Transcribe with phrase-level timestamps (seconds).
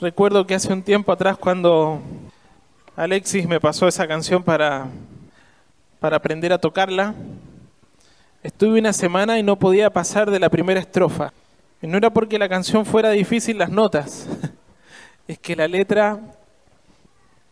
[0.00, 2.00] Recuerdo que hace un tiempo atrás cuando
[2.94, 4.86] Alexis me pasó esa canción para,
[5.98, 7.16] para aprender a tocarla,
[8.40, 11.32] estuve una semana y no podía pasar de la primera estrofa.
[11.82, 14.28] Y no era porque la canción fuera difícil las notas,
[15.26, 16.20] es que la letra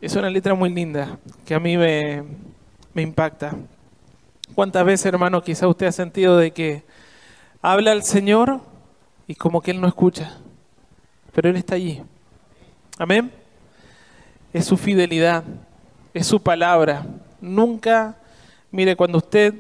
[0.01, 2.23] es una letra muy linda, que a mí me,
[2.95, 3.57] impacta.
[4.55, 6.85] ¿Cuántas veces, hermano, quizá usted ha sentido de que
[7.61, 8.61] habla el Señor
[9.27, 10.39] y como que Él no escucha,
[11.33, 12.05] pero Él está allí.
[12.99, 13.31] Amén.
[14.53, 15.45] Es su fidelidad,
[16.15, 17.05] es su palabra.
[17.41, 18.17] Nunca,
[18.71, 19.55] mire, cuando usted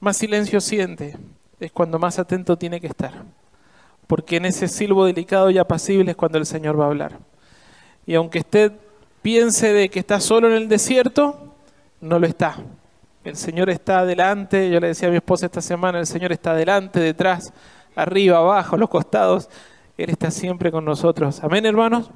[0.00, 1.16] más silencio siente,
[1.60, 3.12] es cuando más atento tiene que estar.
[4.06, 7.18] Porque en ese silbo delicado y apacible es cuando el Señor va a hablar.
[8.06, 8.72] Y aunque usted
[9.20, 11.54] piense de que está solo en el desierto,
[12.00, 12.56] no lo está.
[13.24, 16.52] El Señor está adelante, yo le decía a mi esposa esta semana, el Señor está
[16.52, 17.52] adelante, detrás,
[17.94, 19.48] arriba, abajo, los costados.
[19.96, 21.42] Él está siempre con nosotros.
[21.42, 22.10] Amén, hermanos.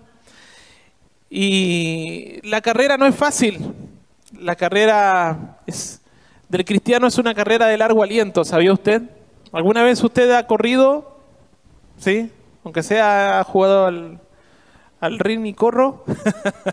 [1.30, 3.74] Y la carrera no es fácil.
[4.38, 6.00] La carrera es,
[6.48, 9.02] del cristiano es una carrera de largo aliento, ¿sabía usted?
[9.52, 11.18] ¿Alguna vez usted ha corrido?
[11.98, 12.30] ¿Sí?
[12.64, 14.20] Aunque sea ha jugado al,
[15.00, 16.04] al ring y corro.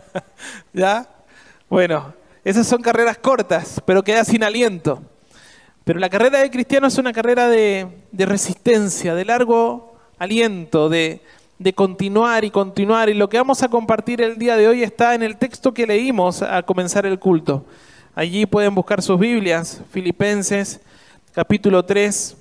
[0.72, 1.08] ¿Ya?
[1.68, 5.02] Bueno, esas son carreras cortas, pero queda sin aliento.
[5.84, 11.20] Pero la carrera de cristiano es una carrera de, de resistencia, de largo aliento, de,
[11.58, 13.08] de continuar y continuar.
[13.08, 15.86] Y lo que vamos a compartir el día de hoy está en el texto que
[15.86, 17.64] leímos al comenzar el culto.
[18.14, 20.80] Allí pueden buscar sus Biblias, Filipenses
[21.32, 22.34] capítulo 3.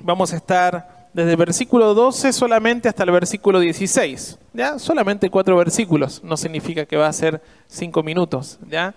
[0.00, 4.38] Vamos a estar desde el versículo 12 solamente hasta el versículo 16.
[4.52, 4.78] ¿ya?
[4.78, 8.58] Solamente cuatro versículos, no significa que va a ser cinco minutos.
[8.68, 8.94] ¿ya?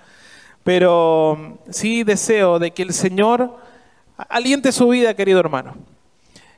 [0.64, 3.58] Pero sí deseo de que el Señor
[4.18, 5.76] aliente su vida, querido hermano.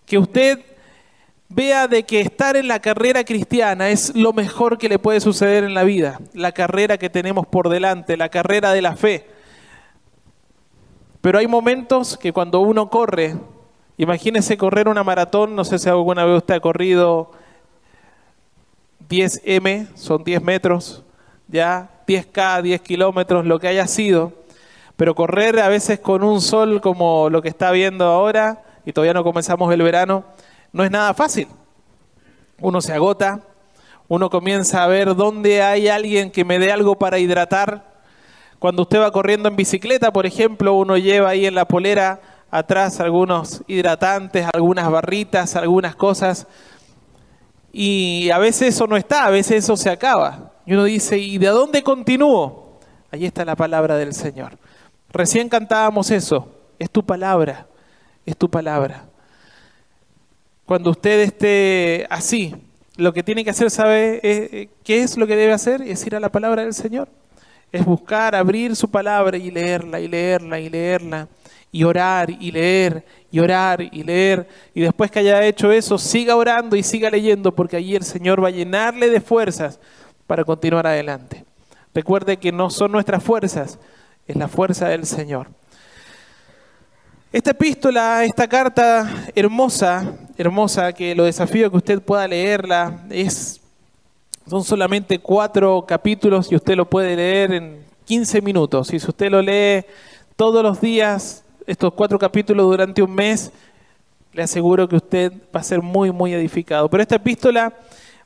[0.05, 0.61] Que usted
[1.49, 5.63] vea de que estar en la carrera cristiana es lo mejor que le puede suceder
[5.63, 9.27] en la vida, la carrera que tenemos por delante, la carrera de la fe.
[11.21, 13.35] Pero hay momentos que cuando uno corre,
[13.97, 17.31] imagínese correr una maratón, no sé si alguna vez usted ha corrido
[19.09, 21.03] 10M, son 10 metros,
[21.47, 24.33] ya 10K, 10 kilómetros, lo que haya sido,
[24.95, 29.13] pero correr a veces con un sol como lo que está viendo ahora, y todavía
[29.13, 30.25] no comenzamos el verano,
[30.71, 31.47] no es nada fácil.
[32.59, 33.41] Uno se agota,
[34.07, 37.97] uno comienza a ver dónde hay alguien que me dé algo para hidratar.
[38.59, 42.99] Cuando usted va corriendo en bicicleta, por ejemplo, uno lleva ahí en la polera atrás
[42.99, 46.47] algunos hidratantes, algunas barritas, algunas cosas.
[47.71, 50.53] Y a veces eso no está, a veces eso se acaba.
[50.65, 52.79] Y uno dice, ¿y de dónde continúo?
[53.11, 54.57] Ahí está la palabra del Señor.
[55.09, 56.51] Recién cantábamos eso.
[56.79, 57.67] Es tu palabra,
[58.25, 59.05] es tu palabra.
[60.67, 62.53] Cuando usted esté así,
[62.97, 65.81] lo que tiene que hacer, ¿sabe eh, qué es lo que debe hacer?
[65.81, 67.07] Es ir a la palabra del Señor.
[67.71, 71.29] Es buscar, abrir su palabra y leerla, y leerla, y leerla,
[71.71, 74.45] y orar, y leer, y orar, y leer.
[74.73, 78.43] Y después que haya hecho eso, siga orando y siga leyendo, porque allí el Señor
[78.43, 79.79] va a llenarle de fuerzas
[80.27, 81.45] para continuar adelante.
[81.93, 83.79] Recuerde que no son nuestras fuerzas,
[84.27, 85.47] es la fuerza del Señor.
[87.37, 93.61] Esta epístola, esta carta hermosa, hermosa, que lo desafío que usted pueda leerla, es,
[94.49, 98.91] son solamente cuatro capítulos y usted lo puede leer en 15 minutos.
[98.91, 99.85] Y si usted lo lee
[100.35, 103.51] todos los días, estos cuatro capítulos durante un mes,
[104.33, 106.89] le aseguro que usted va a ser muy, muy edificado.
[106.89, 107.71] Pero esta epístola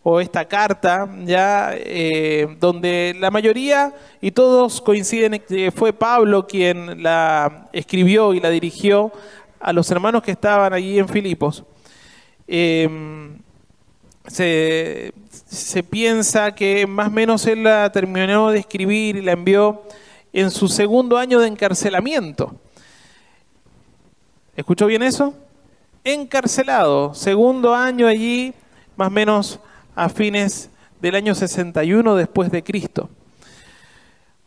[0.03, 6.47] o esta carta, ya eh, donde la mayoría y todos coinciden en que fue Pablo
[6.47, 9.11] quien la escribió y la dirigió
[9.59, 11.63] a los hermanos que estaban allí en Filipos.
[12.47, 13.37] Em,
[14.25, 15.13] se,
[15.45, 19.83] se, piensa que más o menos él la terminó de escribir y la envió
[20.33, 22.55] en su segundo año de encarcelamiento.
[24.55, 25.33] ¿Escuchó bien eso?
[26.03, 28.53] Encarcelado, segundo año allí,
[28.95, 29.59] más o menos
[29.95, 30.69] a fines
[31.01, 33.09] del año 61 después de Cristo.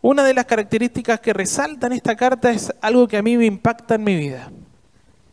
[0.01, 3.95] Una de las características que resaltan esta carta es algo que a mí me impacta
[3.95, 4.51] en mi vida.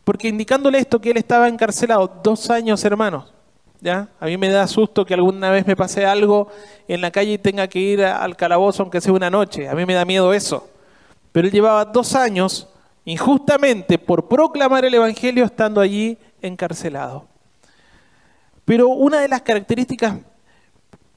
[0.03, 3.33] Porque indicándole esto que él estaba encarcelado dos años, hermanos,
[3.81, 4.07] ¿ya?
[4.19, 6.49] A mí me da susto que alguna vez me pase algo
[6.87, 9.67] en la calle y tenga que ir al calabozo aunque sea una noche.
[9.67, 10.69] A mí me da miedo eso.
[11.31, 12.67] Pero él llevaba dos años
[13.05, 17.30] injustamente por proclamar el Evangelio estando allí encarcelado.
[18.65, 20.17] Pero una de las características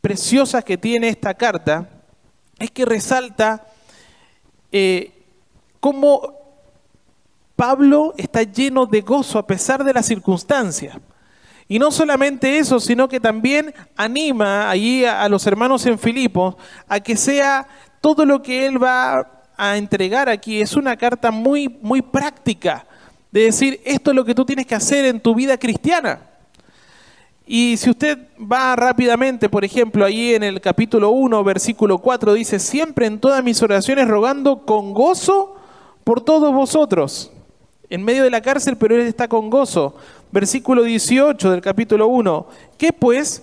[0.01, 1.89] preciosas que tiene esta carta
[2.59, 3.67] es que resalta
[4.71, 5.13] eh,
[5.81, 6.35] cómo
[7.57, 10.97] Pablo está lleno de gozo a pesar de las circunstancias.
[11.69, 16.57] Y no solamente eso, sino que también anima allí a, los hermanos en Filipos
[16.89, 17.67] a que sea
[18.01, 20.61] todo lo que él va a entregar aquí.
[20.61, 22.87] Es una carta muy, muy práctica
[23.31, 26.34] de decir, esto es lo que tú tienes que hacer en tu vida cristiana.
[27.47, 32.59] Y si usted va rápidamente, por ejemplo, allí en el capítulo 1, versículo 4, dice,
[32.59, 35.57] siempre en todas mis oraciones rogando con gozo
[36.05, 37.31] por todos vosotros.
[37.91, 39.95] En medio de la cárcel, pero él está con gozo.
[40.33, 42.47] Versículo 18 del capítulo 1.
[42.79, 43.43] ¿Qué pues?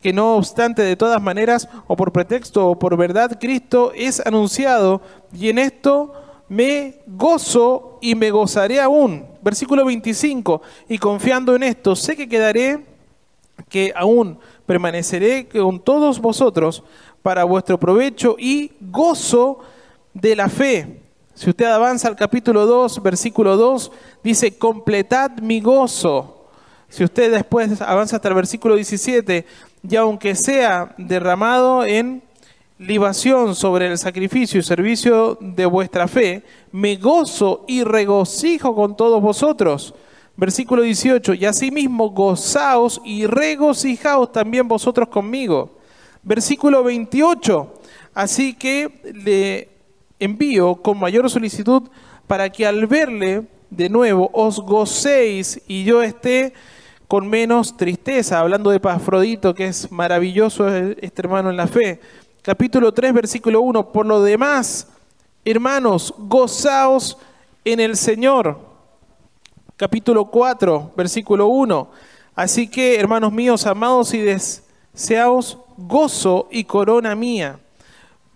[0.00, 5.02] Que no obstante, de todas maneras, o por pretexto o por verdad, Cristo es anunciado,
[5.32, 6.14] y en esto
[6.48, 9.26] me gozo y me gozaré aún.
[9.42, 10.62] Versículo 25.
[10.88, 12.95] Y confiando en esto, sé que quedaré
[13.68, 16.82] que aún permaneceré con todos vosotros
[17.22, 19.60] para vuestro provecho y gozo
[20.14, 21.00] de la fe.
[21.34, 23.92] Si usted avanza al capítulo 2, versículo 2,
[24.22, 26.48] dice, completad mi gozo.
[26.88, 29.44] Si usted después avanza hasta el versículo 17,
[29.88, 32.22] y aunque sea derramado en
[32.78, 36.42] libación sobre el sacrificio y servicio de vuestra fe,
[36.72, 39.94] me gozo y regocijo con todos vosotros
[40.38, 45.78] Versículo 18, y asimismo gozaos y regocijaos también vosotros conmigo.
[46.22, 47.72] Versículo 28,
[48.12, 49.70] así que le
[50.18, 51.84] envío con mayor solicitud
[52.26, 56.52] para que al verle de nuevo os gocéis y yo esté
[57.08, 61.98] con menos tristeza, hablando de Pafrodito, que es maravilloso este hermano en la fe.
[62.42, 64.88] Capítulo 3, versículo 1, por lo demás,
[65.46, 67.16] hermanos, gozaos
[67.64, 68.75] en el Señor
[69.76, 71.90] capítulo 4, versículo 1.
[72.34, 77.58] Así que, hermanos míos, amados y deseados, gozo y corona mía.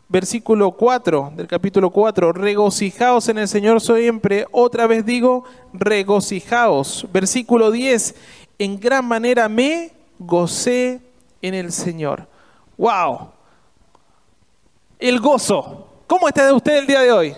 [0.09, 4.47] Versículo 4 del capítulo 4, regocijaos en el Señor siempre.
[4.51, 7.07] Otra vez digo, regocijaos.
[7.13, 8.15] Versículo 10,
[8.59, 11.01] en gran manera me gocé
[11.41, 12.27] en el Señor.
[12.77, 13.31] ¡Wow!
[14.99, 15.87] El gozo.
[16.07, 17.37] ¿Cómo está usted el día de hoy?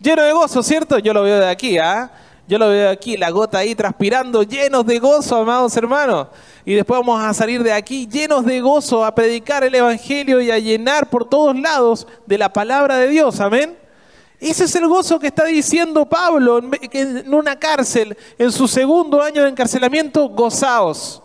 [0.00, 0.98] Lleno de gozo, ¿cierto?
[0.98, 2.10] Yo lo veo de aquí, ¿ah?
[2.48, 6.28] Yo lo veo aquí, la gota ahí transpirando, llenos de gozo, amados hermanos.
[6.64, 10.50] Y después vamos a salir de aquí llenos de gozo a predicar el Evangelio y
[10.50, 13.38] a llenar por todos lados de la palabra de Dios.
[13.40, 13.76] Amén.
[14.40, 16.58] Ese es el gozo que está diciendo Pablo
[16.90, 21.22] en una cárcel, en su segundo año de encarcelamiento, gozaos.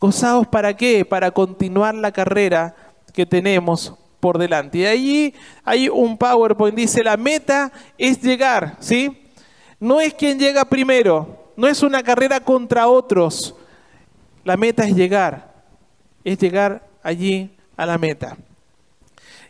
[0.00, 1.04] ¿Gozaos para qué?
[1.04, 2.74] Para continuar la carrera
[3.12, 4.78] que tenemos por delante.
[4.78, 5.34] Y allí
[5.64, 9.22] hay un PowerPoint, dice, la meta es llegar, ¿sí?
[9.78, 13.54] No es quien llega primero, no es una carrera contra otros.
[14.44, 15.52] La meta es llegar,
[16.24, 18.36] es llegar allí a la meta.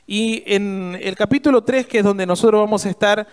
[0.06, 3.26] Y en el capítulo 3, que es donde nosotros vamos a estar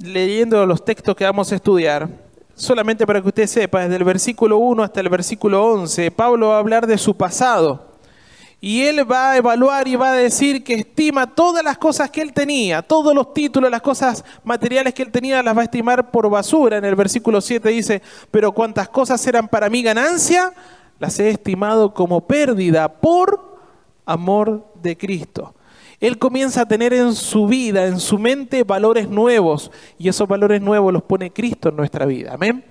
[0.00, 2.08] leyendo los textos que vamos a estudiar,
[2.54, 6.56] solamente para que usted sepa, desde el versículo 1 hasta el versículo 11, Pablo va
[6.56, 7.87] a hablar de su pasado.
[8.60, 12.20] Y él va a evaluar y va a decir que estima todas las cosas que
[12.20, 16.10] él tenía, todos los títulos, las cosas materiales que él tenía, las va a estimar
[16.10, 16.76] por basura.
[16.76, 18.02] En el versículo 7 dice,
[18.32, 20.52] pero cuantas cosas eran para mí ganancia,
[20.98, 23.60] las he estimado como pérdida por
[24.04, 25.54] amor de Cristo.
[26.00, 29.70] Él comienza a tener en su vida, en su mente, valores nuevos.
[29.98, 32.34] Y esos valores nuevos los pone Cristo en nuestra vida.
[32.34, 32.64] Amén.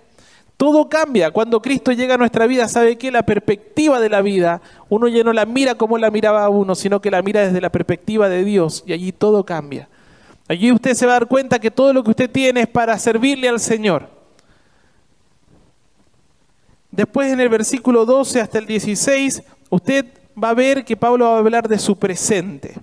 [0.57, 1.29] Todo cambia.
[1.29, 4.59] Cuando Cristo llega a nuestra vida, sabe que la perspectiva de la vida,
[4.89, 7.71] uno ya no la mira como la miraba uno, sino que la mira desde la
[7.71, 9.87] perspectiva de Dios y allí todo cambia.
[10.47, 12.97] Allí usted se va a dar cuenta que todo lo que usted tiene es para
[12.97, 14.09] servirle al Señor.
[16.89, 20.05] Después en el versículo 12 hasta el 16, usted
[20.41, 22.73] va a ver que Pablo va a hablar de su presente.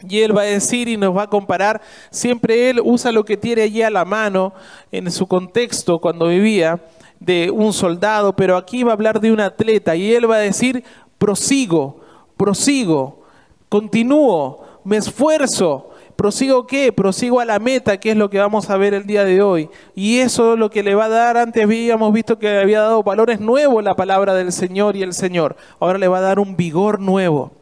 [0.00, 3.36] Y él va a decir y nos va a comparar, siempre él usa lo que
[3.36, 4.52] tiene allí a la mano
[4.92, 6.80] en su contexto cuando vivía
[7.18, 10.40] de un soldado, pero aquí va a hablar de un atleta y él va a
[10.40, 10.84] decir,
[11.16, 12.00] prosigo,
[12.36, 13.22] prosigo,
[13.70, 18.76] continúo, me esfuerzo, prosigo qué, prosigo a la meta, que es lo que vamos a
[18.76, 19.70] ver el día de hoy.
[19.94, 23.02] Y eso es lo que le va a dar, antes habíamos visto que había dado
[23.02, 26.56] valores nuevos la palabra del Señor y el Señor, ahora le va a dar un
[26.56, 27.52] vigor nuevo.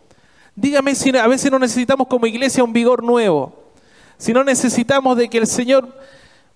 [0.57, 3.53] Dígame si a veces no necesitamos como iglesia un vigor nuevo.
[4.17, 5.89] Si no necesitamos de que el Señor,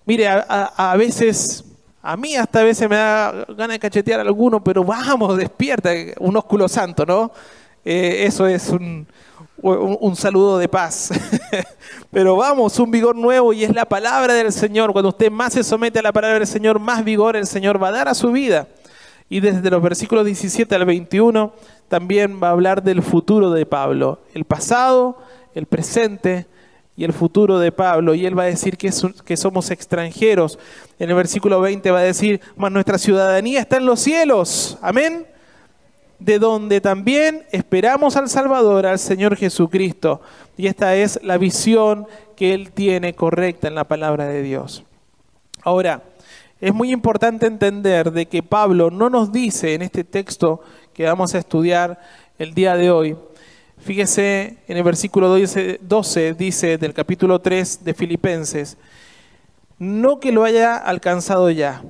[0.05, 1.65] mire, a, veces,
[2.01, 5.91] a mí hasta a veces me da ganas de cachetear a alguno, pero vamos, despierta,
[6.19, 7.31] un ósculo santo, ¿no?
[7.83, 9.05] Eh, eso es un,
[9.61, 11.11] un, saludo de paz.
[12.11, 14.91] Pero vamos, un vigor nuevo y es la palabra del Señor.
[14.91, 17.89] Cuando usted más se somete a la palabra del Señor, más vigor el Señor va
[17.89, 18.67] a dar a su vida.
[19.29, 21.53] Y desde los versículos 17 al 21
[21.87, 25.17] también va a hablar del futuro de Pablo, el pasado,
[25.53, 26.47] el presente
[26.97, 28.91] y el futuro de Pablo, y él va a decir que,
[29.23, 30.59] que somos extranjeros.
[30.97, 35.25] En el versículo 20 va a decir, mas nuestra ciudadanía está en los cielos, amén,
[36.19, 40.21] de donde también esperamos al Salvador, al Señor Jesucristo.
[40.57, 42.05] Y esta es la visión
[42.35, 44.83] que él tiene correcta en la palabra de Dios.
[45.61, 46.03] Ahora,
[46.61, 50.61] es muy importante entender de que Pablo no nos dice en este texto
[50.93, 51.99] que vamos a estudiar
[52.37, 53.17] el día de hoy,
[53.79, 58.77] Fíjese en el versículo 12, dice del capítulo 3 de Filipenses,
[59.77, 61.83] no que lo haya alcanzado ya,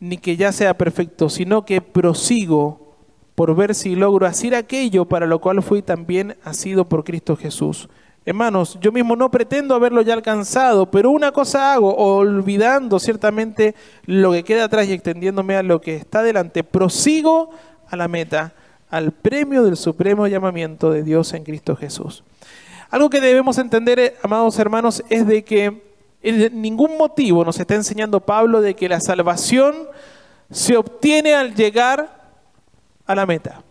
[0.00, 2.96] ni que ya sea perfecto, sino que prosigo
[3.36, 7.88] por ver si logro hacer aquello para lo cual fui también asido por Cristo Jesús.
[8.26, 13.74] Hermanos, yo mismo no pretendo haberlo ya alcanzado, pero una cosa hago, olvidando ciertamente
[14.04, 17.50] lo que queda atrás y extendiéndome a lo que está delante, prosigo
[17.88, 18.52] a la meta
[18.90, 22.22] al premio del supremo llamamiento de Dios en Cristo Jesús.
[22.90, 25.82] Algo que debemos entender, amados hermanos, es de que
[26.22, 29.74] en ningún motivo nos está enseñando Pablo de que la salvación
[30.50, 32.20] se obtiene al llegar
[33.06, 33.62] a la meta.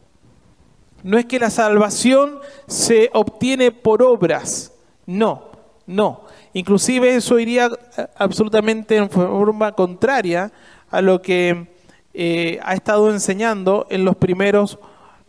[1.03, 4.73] No es que la salvación se obtiene por obras,
[5.05, 5.49] no,
[5.87, 6.21] no.
[6.53, 10.51] Inclusive eso iría eh, absolutamente en forma contraria
[10.89, 11.67] a lo que
[12.13, 14.77] eh, ha estado enseñando en los primeros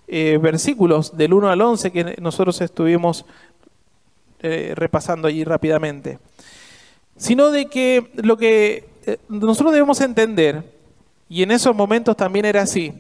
[0.09, 3.25] eh, versículos del 1 al 11 que nosotros estuvimos
[4.43, 6.19] repasando allí rápidamente,
[7.15, 8.89] sino de que lo que
[9.29, 10.65] nosotros debemos entender,
[11.29, 12.95] y en esos momentos también era así,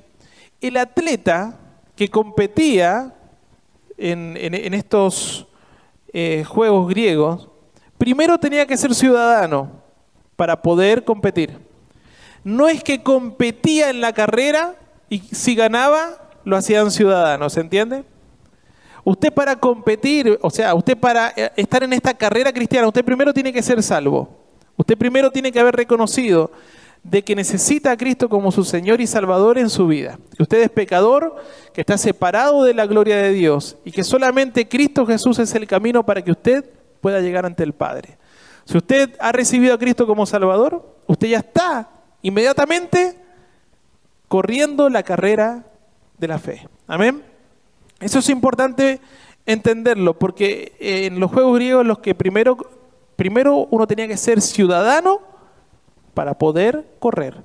[0.61, 1.59] el atleta
[2.00, 3.14] que competía
[3.99, 4.35] en,
[4.73, 5.47] estos
[6.47, 7.50] juegos griegos,
[7.99, 9.71] primero tenía que ser ciudadano
[10.35, 11.59] para poder competir.
[12.42, 14.76] No es que competía en la carrera
[15.11, 18.04] y si ganaba lo hacían ciudadanos, ¿se entiende?
[19.04, 23.35] Usted para competir, o sea, usted para eh, estar en esta carrera cristiana, usted primero
[23.35, 24.26] tiene que ser salvo.
[24.75, 26.50] Usted primero tiene que haber reconocido
[27.02, 30.19] de que necesita a Cristo como su Señor y Salvador en su vida.
[30.38, 31.37] Usted es pecador,
[31.73, 35.66] que está separado de la gloria de Dios y que solamente Cristo Jesús es el
[35.66, 36.64] camino para que usted
[37.00, 38.19] pueda llegar ante el Padre.
[38.64, 41.90] Si usted ha recibido a Cristo como Salvador, usted ya está
[42.23, 43.16] inmediatamente
[44.28, 45.64] corriendo la carrera
[46.19, 46.69] de la fe.
[46.87, 47.23] Amén.
[47.99, 49.00] Eso es importante
[49.47, 52.57] entenderlo, porque en los juegos griegos los que primero,
[53.16, 55.21] primero uno tenía que ser ciudadano
[56.21, 57.43] para poder correr,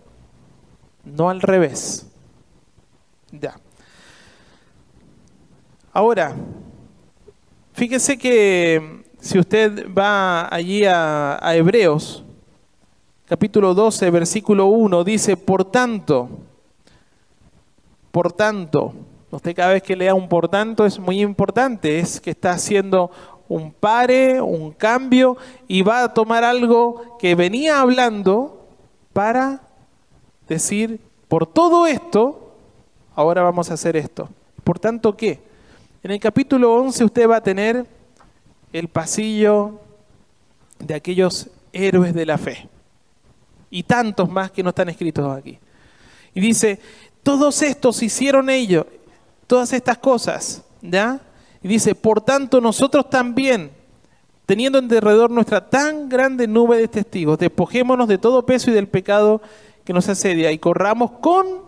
[1.06, 2.08] no al revés.
[3.32, 3.56] Ya.
[5.94, 6.36] Ahora,
[7.72, 12.26] fíjese que si usted va allí a, a Hebreos,
[13.30, 16.28] capítulo 12, versículo 1, dice, por tanto,
[18.12, 18.94] por tanto.
[19.32, 23.10] Usted cada vez que lea un por tanto es muy importante, es que está haciendo
[23.48, 28.55] un pare, un cambio y va a tomar algo que venía hablando
[29.16, 29.62] para
[30.46, 32.54] decir, por todo esto,
[33.16, 34.28] ahora vamos a hacer esto.
[34.62, 35.40] Por tanto, ¿qué?
[36.04, 37.86] En el capítulo 11 usted va a tener
[38.74, 39.80] el pasillo
[40.80, 42.68] de aquellos héroes de la fe
[43.70, 45.60] y tantos más que no están escritos aquí.
[46.34, 46.78] Y dice,
[47.24, 48.86] todos estos hicieron ello,
[49.48, 51.22] todas estas cosas, ¿ya?
[51.64, 53.72] Y dice, por tanto nosotros también,
[54.46, 58.88] teniendo en derredor nuestra tan grande nube de testigos, despojémonos de todo peso y del
[58.88, 59.42] pecado
[59.84, 61.64] que nos asedia y corramos con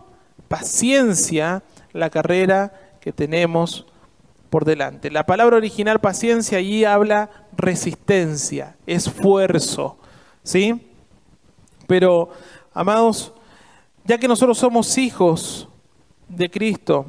[0.48, 3.86] paciencia la carrera que tenemos
[4.50, 5.12] por delante.
[5.12, 9.98] La palabra original paciencia allí habla resistencia, esfuerzo,
[10.44, 10.92] ¿sí?
[11.88, 12.30] Pero,
[12.74, 13.34] amados,
[14.06, 15.68] ya que nosotros somos hijos
[16.28, 17.06] de Cristo,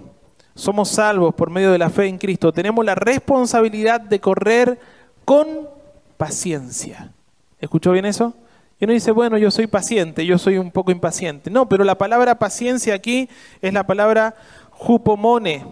[0.54, 4.78] somos salvos por medio de la fe en Cristo, tenemos la responsabilidad de correr
[5.28, 5.68] con
[6.16, 7.12] paciencia.
[7.60, 8.32] ¿Escuchó bien eso?
[8.80, 11.50] Y uno dice, bueno, yo soy paciente, yo soy un poco impaciente.
[11.50, 13.28] No, pero la palabra paciencia aquí
[13.60, 14.34] es la palabra
[14.70, 15.66] jupomone,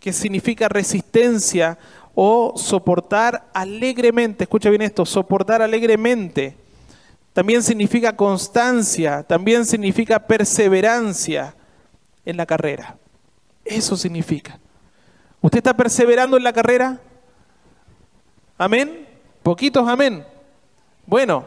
[0.00, 1.78] que significa resistencia
[2.16, 4.42] o soportar alegremente.
[4.42, 6.56] Escucha bien esto, soportar alegremente
[7.32, 11.54] también significa constancia, también significa perseverancia
[12.24, 12.96] en la carrera.
[13.64, 14.58] Eso significa.
[15.40, 16.98] ¿Usted está perseverando en la carrera?
[18.60, 19.06] Amén.
[19.42, 20.22] Poquitos amén.
[21.06, 21.46] Bueno,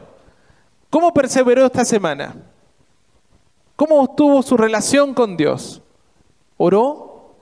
[0.90, 2.34] ¿cómo perseveró esta semana?
[3.76, 5.80] ¿Cómo estuvo su relación con Dios?
[6.58, 7.36] ¿Oró?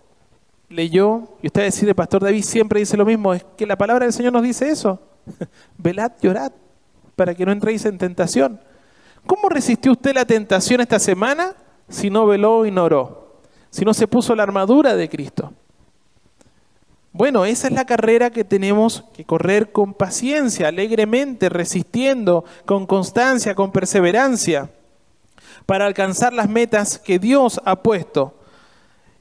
[0.68, 1.24] ¿Leyó?
[1.42, 4.34] Y usted decide, Pastor David siempre dice lo mismo, es que la palabra del Señor
[4.34, 5.00] nos dice eso.
[5.78, 6.52] Velad y orad
[7.16, 8.60] para que no entréis en tentación.
[9.26, 11.56] ¿Cómo resistió usted la tentación esta semana
[11.88, 13.40] si no veló y no oró?
[13.70, 15.54] Si no se puso la armadura de Cristo.
[17.14, 23.54] Bueno, esa es la carrera que tenemos que correr con paciencia, alegremente, resistiendo, con constancia,
[23.54, 24.70] con perseverancia,
[25.66, 28.36] para alcanzar las metas que Dios ha puesto.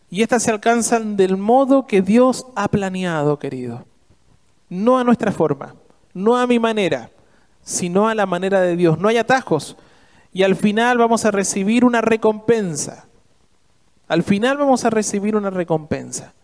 [0.09, 3.85] Y estas se alcanzan del modo que Dios ha planeado, querido.
[4.69, 5.75] No a nuestra forma,
[6.15, 7.11] no a mi manera,
[7.63, 8.99] sino a la manera de Dios.
[8.99, 9.77] No hay atajos.
[10.33, 13.07] Y al final vamos a recibir una recompensa.
[14.07, 16.35] Al final vamos a recibir una recompensa.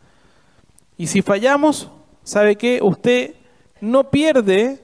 [0.97, 1.91] Y si fallamos,
[2.25, 2.81] ¿sabe qué?
[2.83, 3.35] Usted
[3.81, 4.83] no pierde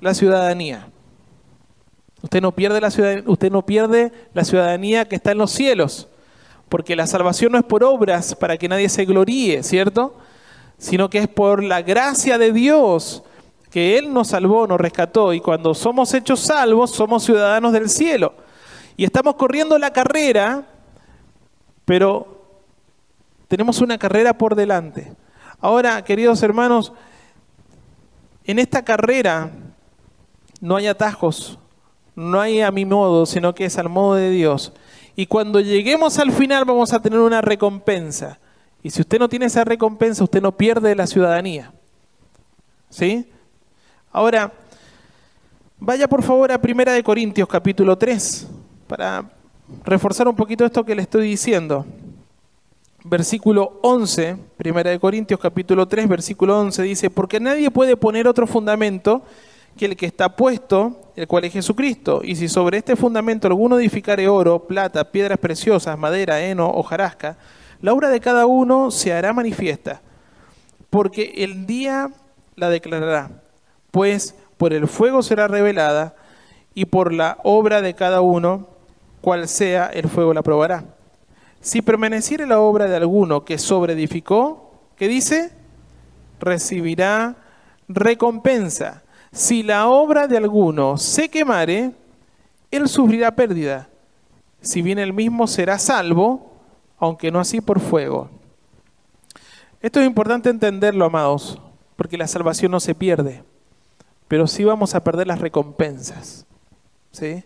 [0.00, 0.88] la ciudadanía.
[2.22, 6.08] Usted no pierde la ciudadanía, usted no pierde la ciudadanía que está en los cielos,
[6.68, 10.16] porque la salvación no es por obras para que nadie se gloríe, ¿cierto?
[10.78, 13.22] Sino que es por la gracia de Dios
[13.70, 18.34] que Él nos salvó, nos rescató, y cuando somos hechos salvos, somos ciudadanos del cielo.
[18.96, 20.66] Y estamos corriendo la carrera,
[21.84, 22.42] pero
[23.48, 25.12] tenemos una carrera por delante.
[25.60, 26.92] Ahora, queridos hermanos,
[28.44, 29.50] en esta carrera
[30.60, 31.58] no hay atajos,
[32.14, 34.72] no hay a mi modo, sino que es al modo de Dios.
[35.16, 38.38] Y cuando lleguemos al final vamos a tener una recompensa.
[38.82, 41.72] Y si usted no tiene esa recompensa, usted no pierde la ciudadanía.
[42.90, 43.28] ¿Sí?
[44.12, 44.52] Ahora,
[45.78, 48.46] vaya por favor a Primera de Corintios capítulo 3
[48.86, 49.24] para
[49.84, 51.84] reforzar un poquito esto que le estoy diciendo
[53.08, 58.46] versículo 11, Primera de Corintios capítulo 3, versículo 11 dice, porque nadie puede poner otro
[58.46, 59.22] fundamento
[59.76, 62.20] que el que está puesto, el cual es Jesucristo.
[62.24, 67.36] Y si sobre este fundamento alguno edificare oro, plata, piedras preciosas, madera, heno o jarasca,
[67.80, 70.00] la obra de cada uno se hará manifiesta,
[70.90, 72.10] porque el día
[72.56, 73.42] la declarará,
[73.90, 76.16] pues por el fuego será revelada,
[76.74, 78.68] y por la obra de cada uno,
[79.22, 80.95] cual sea el fuego la probará.
[81.66, 85.50] Si permaneciere la obra de alguno que sobreedificó, ¿qué dice?
[86.38, 87.34] Recibirá
[87.88, 89.02] recompensa.
[89.32, 91.90] Si la obra de alguno se quemare,
[92.70, 93.88] él sufrirá pérdida.
[94.60, 96.52] Si bien él mismo será salvo,
[96.98, 98.30] aunque no así por fuego.
[99.82, 101.60] Esto es importante entenderlo, amados,
[101.96, 103.42] porque la salvación no se pierde,
[104.28, 106.46] pero sí vamos a perder las recompensas.
[107.10, 107.42] ¿Sí?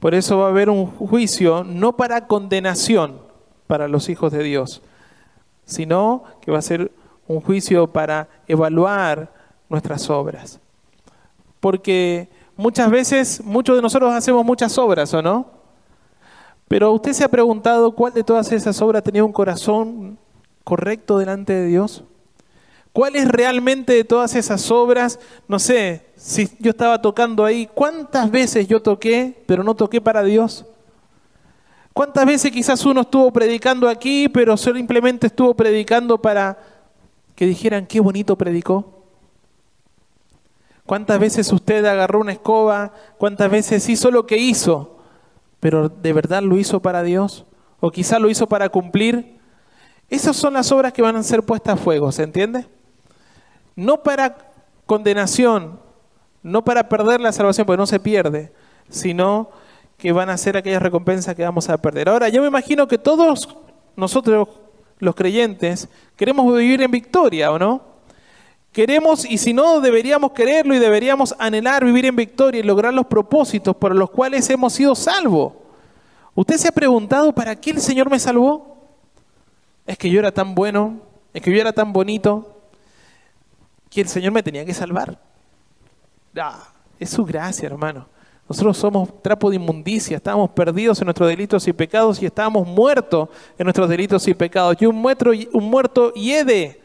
[0.00, 3.29] Por eso va a haber un juicio no para condenación
[3.70, 4.82] para los hijos de Dios,
[5.64, 6.90] sino que va a ser
[7.28, 9.32] un juicio para evaluar
[9.68, 10.58] nuestras obras.
[11.60, 15.46] Porque muchas veces, muchos de nosotros hacemos muchas obras, ¿o no?
[16.66, 20.18] Pero usted se ha preguntado cuál de todas esas obras tenía un corazón
[20.64, 22.02] correcto delante de Dios.
[22.92, 25.20] ¿Cuál es realmente de todas esas obras?
[25.46, 30.24] No sé, si yo estaba tocando ahí, ¿cuántas veces yo toqué, pero no toqué para
[30.24, 30.66] Dios?
[32.00, 36.56] ¿Cuántas veces quizás uno estuvo predicando aquí, pero simplemente estuvo predicando para
[37.34, 39.04] que dijeran qué bonito predicó?
[40.86, 42.94] ¿Cuántas veces usted agarró una escoba?
[43.18, 44.96] ¿Cuántas veces hizo lo que hizo?
[45.60, 47.44] Pero de verdad lo hizo para Dios?
[47.80, 49.38] ¿O quizás lo hizo para cumplir?
[50.08, 52.66] Esas son las obras que van a ser puestas a fuego, ¿se entiende?
[53.76, 54.38] no para
[54.86, 55.78] condenación,
[56.42, 58.54] no para perder la salvación, porque no se pierde,
[58.88, 59.50] sino
[60.00, 62.08] que van a ser aquellas recompensas que vamos a perder.
[62.08, 63.48] Ahora, yo me imagino que todos
[63.96, 64.48] nosotros,
[64.98, 67.82] los creyentes, queremos vivir en victoria, ¿o no?
[68.72, 73.06] Queremos, y si no, deberíamos quererlo y deberíamos anhelar vivir en victoria y lograr los
[73.06, 75.54] propósitos por los cuales hemos sido salvos.
[76.34, 78.88] ¿Usted se ha preguntado para qué el Señor me salvó?
[79.86, 81.00] ¿Es que yo era tan bueno?
[81.34, 82.60] ¿Es que yo era tan bonito?
[83.90, 85.18] que el Señor me tenía que salvar.
[86.36, 88.06] Ah, es su gracia, hermano.
[88.50, 93.28] Nosotros somos trapo de inmundicia, estábamos perdidos en nuestros delitos y pecados y estábamos muertos
[93.56, 94.76] en nuestros delitos y pecados.
[94.80, 96.80] Y un muerto, un muerto hiede,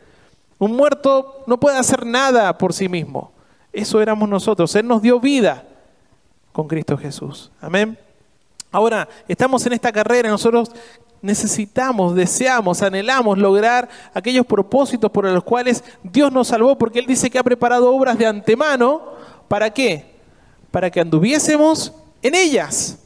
[0.59, 3.31] un muerto no puede hacer nada por sí mismo.
[3.73, 4.75] Eso éramos nosotros.
[4.75, 5.63] Él nos dio vida
[6.51, 7.49] con Cristo Jesús.
[7.59, 7.97] Amén.
[8.71, 10.69] Ahora, estamos en esta carrera, nosotros
[11.19, 17.31] necesitamos, deseamos, anhelamos lograr aquellos propósitos por los cuales Dios nos salvó, porque Él dice
[17.31, 19.01] que ha preparado obras de antemano.
[19.47, 20.14] ¿Para qué?
[20.75, 22.97] Para que anduviésemos en ellas.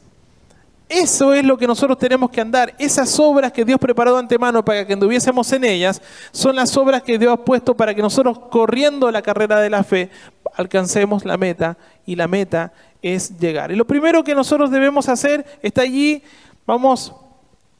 [0.89, 2.73] Eso es lo que nosotros tenemos que andar.
[2.79, 6.01] Esas obras que Dios preparó antemano para que anduviésemos en ellas
[6.31, 9.83] son las obras que Dios ha puesto para que nosotros, corriendo la carrera de la
[9.83, 10.09] fe,
[10.55, 11.77] alcancemos la meta.
[12.07, 13.71] Y la meta es llegar.
[13.71, 16.23] Y lo primero que nosotros debemos hacer está allí.
[16.65, 17.13] Vamos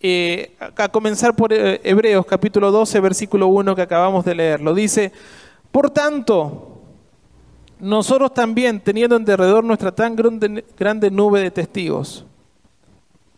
[0.02, 4.62] eh, a comenzar por eh, Hebreos capítulo 12, versículo 1 que acabamos de leer.
[4.62, 5.12] Lo dice,
[5.72, 6.79] por tanto,
[7.80, 12.26] nosotros también, teniendo en derredor nuestra tan grande, nube de testigos,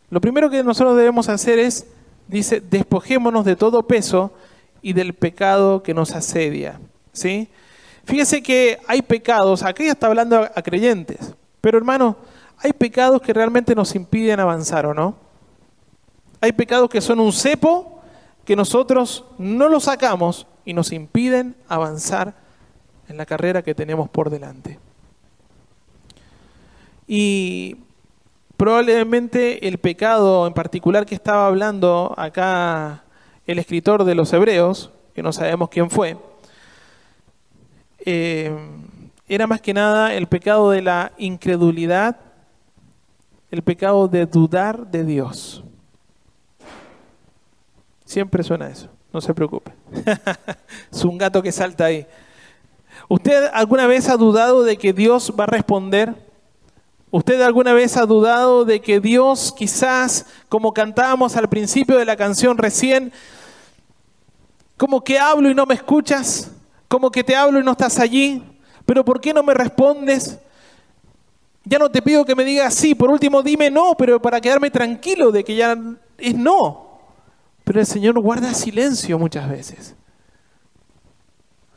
[0.09, 1.87] lo primero que nosotros debemos hacer es,
[2.27, 4.31] dice, despojémonos de todo peso
[4.81, 6.79] y del pecado que nos asedia.
[7.13, 7.47] ¿sí?
[8.03, 12.17] Fíjese que hay pecados, aquí está hablando a creyentes, pero hermano,
[12.57, 15.15] hay pecados que realmente nos impiden avanzar, ¿o no?
[16.41, 18.01] Hay pecados que son un cepo
[18.45, 22.33] que nosotros no lo sacamos y nos impiden avanzar
[23.11, 24.79] en la carrera que tenemos por delante.
[27.07, 27.77] Y
[28.57, 33.03] probablemente el pecado en particular que estaba hablando acá
[33.45, 36.17] el escritor de los Hebreos, que no sabemos quién fue,
[38.05, 38.55] eh,
[39.27, 42.17] era más que nada el pecado de la incredulidad,
[43.51, 45.63] el pecado de dudar de Dios.
[48.05, 49.71] Siempre suena eso, no se preocupe.
[50.91, 52.05] es un gato que salta ahí.
[53.11, 56.15] ¿Usted alguna vez ha dudado de que Dios va a responder?
[57.09, 62.15] ¿Usted alguna vez ha dudado de que Dios quizás, como cantábamos al principio de la
[62.15, 63.11] canción recién,
[64.77, 66.51] como que hablo y no me escuchas?
[66.87, 68.41] ¿Como que te hablo y no estás allí?
[68.85, 70.39] ¿Pero por qué no me respondes?
[71.65, 74.71] Ya no te pido que me digas sí, por último dime no, pero para quedarme
[74.71, 75.77] tranquilo de que ya
[76.17, 76.97] es no.
[77.65, 79.95] Pero el Señor guarda silencio muchas veces.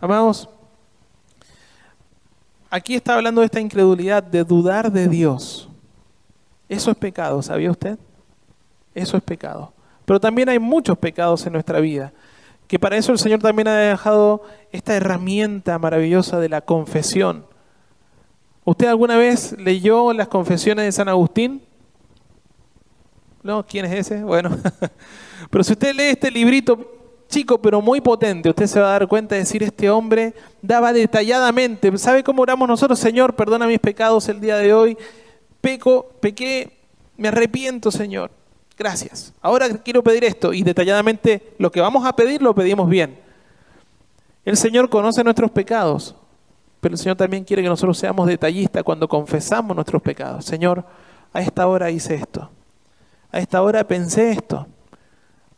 [0.00, 0.48] Amados,
[2.74, 5.68] aquí está hablando de esta incredulidad, de dudar de Dios.
[6.68, 7.96] Eso es pecado, ¿sabía usted?
[8.92, 9.72] Eso es pecado.
[10.04, 12.12] Pero también hay muchos pecados en nuestra vida,
[12.66, 17.46] que para eso el Señor también ha dejado esta herramienta maravillosa de la confesión.
[18.64, 21.62] ¿Usted alguna vez leyó las confesiones de San Agustín?
[23.44, 23.64] ¿No?
[23.64, 24.24] ¿Quién es ese?
[24.24, 24.50] Bueno,
[25.50, 27.03] pero si usted lee este librito
[27.34, 30.92] chico pero muy potente, usted se va a dar cuenta de decir, este hombre daba
[30.92, 32.96] detalladamente, ¿sabe cómo oramos nosotros?
[32.96, 34.96] Señor, perdona mis pecados el día de hoy,
[35.60, 36.78] peco, pequé,
[37.16, 38.30] me arrepiento, Señor.
[38.76, 39.32] Gracias.
[39.40, 43.18] Ahora quiero pedir esto y detalladamente lo que vamos a pedir lo pedimos bien.
[44.44, 46.14] El Señor conoce nuestros pecados,
[46.80, 50.44] pero el Señor también quiere que nosotros seamos detallistas cuando confesamos nuestros pecados.
[50.44, 50.84] Señor,
[51.32, 52.48] a esta hora hice esto.
[53.32, 54.66] A esta hora pensé esto.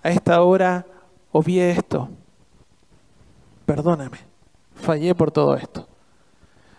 [0.03, 0.87] A esta hora
[1.33, 2.09] obvié esto.
[3.65, 4.19] Perdóname,
[4.75, 5.87] fallé por todo esto.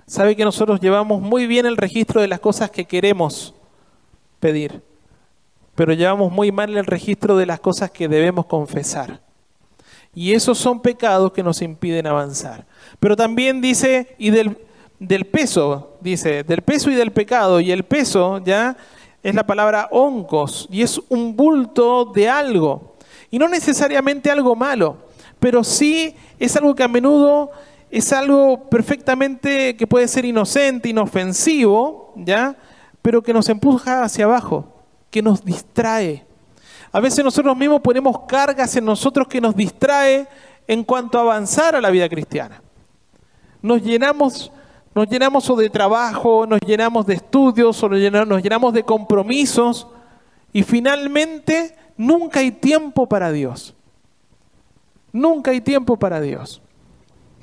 [0.06, 3.54] Sabe que nosotros llevamos muy bien el registro de las cosas que queremos
[4.40, 4.82] pedir,
[5.76, 9.20] pero llevamos muy mal el registro de las cosas que debemos confesar.
[10.16, 12.66] Y esos son pecados que nos impiden avanzar.
[13.00, 14.58] Pero también dice, y del,
[14.98, 17.60] del peso, dice, del peso y del pecado.
[17.60, 18.76] Y el peso ya
[19.22, 22.97] es la palabra oncos, y es un bulto de algo.
[23.30, 24.98] Y no necesariamente algo malo,
[25.40, 27.52] pero sí es algo que a menudo
[27.90, 32.56] es algo perfectamente que puede ser inocente, inofensivo, ¿ya?
[33.02, 34.66] Pero que nos empuja hacia abajo,
[35.10, 36.26] que nos distrae.
[36.92, 40.28] A veces nosotros mismos ponemos cargas en nosotros que nos distrae
[40.68, 42.62] en cuanto a avanzar a la vida cristiana.
[43.62, 44.52] Nos llenamos,
[44.94, 49.88] nos llenamos o de trabajo, nos llenamos de estudios, o nos llenamos de compromisos
[50.54, 53.76] y finalmente nunca hay tiempo para Dios.
[55.12, 56.62] Nunca hay tiempo para Dios.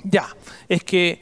[0.03, 0.27] Ya,
[0.69, 1.21] es que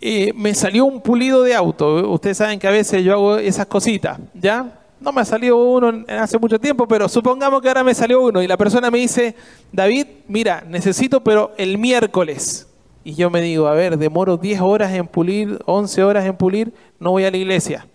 [0.00, 2.10] eh, me salió un pulido de auto.
[2.10, 4.78] Ustedes saben que a veces yo hago esas cositas, ¿ya?
[5.00, 8.42] No me ha salido uno hace mucho tiempo, pero supongamos que ahora me salió uno
[8.42, 9.34] y la persona me dice,
[9.72, 12.66] David, mira, necesito, pero el miércoles.
[13.02, 16.74] Y yo me digo, a ver, demoro 10 horas en pulir, 11 horas en pulir,
[16.98, 17.86] no voy a la iglesia.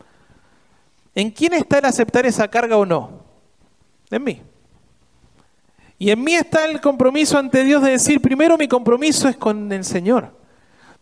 [1.15, 3.21] ¿En quién está el aceptar esa carga o no?
[4.11, 4.41] En mí.
[5.97, 9.71] Y en mí está el compromiso ante Dios de decir, primero mi compromiso es con
[9.71, 10.35] el Señor.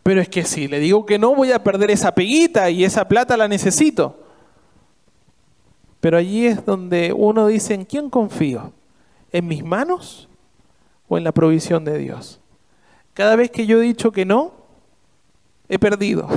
[0.03, 3.07] Pero es que si le digo que no, voy a perder esa peguita y esa
[3.07, 4.19] plata la necesito.
[5.99, 8.73] Pero allí es donde uno dice, ¿en quién confío?
[9.31, 10.29] ¿En mis manos
[11.07, 12.39] o en la provisión de Dios?
[13.13, 14.53] Cada vez que yo he dicho que no,
[15.69, 16.27] he perdido.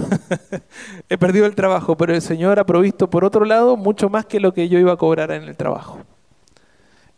[1.08, 4.40] he perdido el trabajo, pero el Señor ha provisto por otro lado mucho más que
[4.40, 5.98] lo que yo iba a cobrar en el trabajo.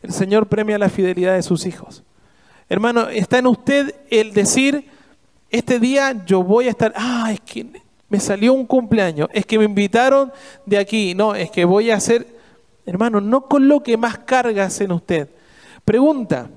[0.02, 2.04] El Señor premia la fidelidad de sus hijos.
[2.68, 4.88] Hermano, está en usted el decir,
[5.50, 7.66] este día yo voy a estar, ah, es que
[8.08, 10.32] me salió un cumpleaños, es que me invitaron
[10.66, 12.26] de aquí, no, es que voy a hacer,
[12.86, 15.28] hermano, no coloque más cargas en usted.
[15.84, 16.50] Pregunta,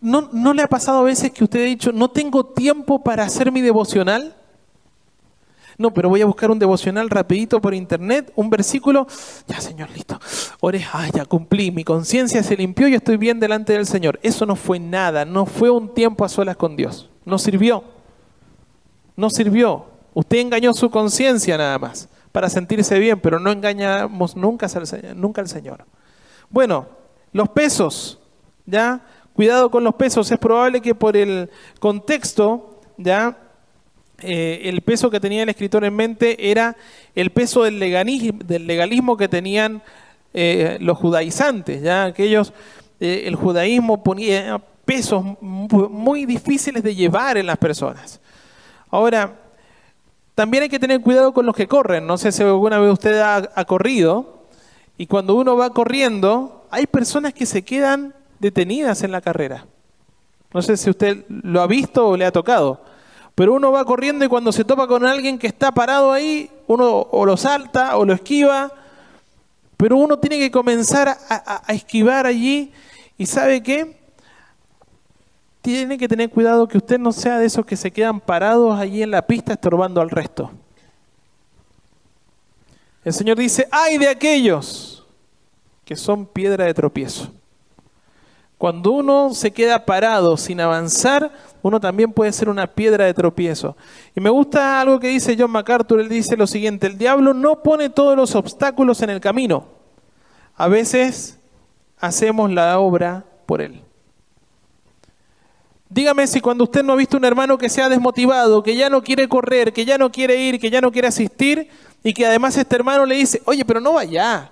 [0.00, 3.24] ¿no, ¿no le ha pasado a veces que usted ha dicho, no tengo tiempo para
[3.24, 4.34] hacer mi devocional?
[5.78, 9.06] No, pero voy a buscar un devocional rapidito por internet, un versículo.
[9.46, 10.18] Ya, Señor, listo.
[10.58, 14.18] Ore, ya cumplí, mi conciencia se limpió y estoy bien delante del Señor.
[14.24, 17.08] Eso no fue nada, no fue un tiempo a solas con Dios.
[17.24, 17.84] No sirvió.
[19.14, 19.86] No sirvió.
[20.14, 24.66] Usted engañó su conciencia nada más para sentirse bien, pero no engañamos nunca
[25.14, 25.84] nunca al Señor.
[26.50, 26.86] Bueno,
[27.32, 28.18] los pesos,
[28.66, 29.00] ¿ya?
[29.38, 30.28] Cuidado con los pesos.
[30.32, 31.48] Es probable que por el
[31.78, 33.38] contexto, ya
[34.20, 36.76] eh, el peso que tenía el escritor en mente era
[37.14, 39.80] el peso del legalismo, del legalismo que tenían
[40.34, 42.52] eh, los judaizantes, ya aquellos,
[42.98, 48.20] eh, el judaísmo ponía pesos muy difíciles de llevar en las personas.
[48.90, 49.36] Ahora,
[50.34, 52.08] también hay que tener cuidado con los que corren.
[52.08, 54.46] No sé si alguna vez usted ha, corrido
[54.96, 59.66] y cuando uno va corriendo, hay personas que se quedan detenidas en la carrera.
[60.52, 62.80] No sé si usted lo ha visto o le ha tocado.
[63.34, 67.06] Pero uno va corriendo y cuando se topa con alguien que está parado ahí, uno
[67.10, 68.72] o lo salta o lo esquiva,
[69.76, 72.72] pero uno tiene que comenzar a, esquivar allí
[73.16, 73.96] y sabe qué?
[75.62, 79.02] tiene que tener cuidado que usted no sea de esos que se quedan parados allí
[79.02, 80.50] en la pista estorbando al resto.
[83.04, 85.04] El Señor dice, ay de aquellos
[85.84, 87.32] que son piedra de tropiezo.
[88.58, 91.30] Cuando uno se queda parado sin avanzar,
[91.62, 93.76] uno también puede ser una piedra de tropiezo.
[94.16, 97.62] Y me gusta algo que dice John MacArthur, él dice lo siguiente, el diablo no
[97.62, 99.66] pone todos los obstáculos en el camino.
[100.56, 101.38] A veces
[102.00, 103.80] hacemos la obra por él.
[105.88, 108.90] Dígame si cuando usted no ha visto un hermano que se ha desmotivado, que ya
[108.90, 111.68] no quiere correr, que ya no quiere ir, que ya no quiere asistir,
[112.02, 114.50] y que además este hermano le dice, oye, pero no vaya.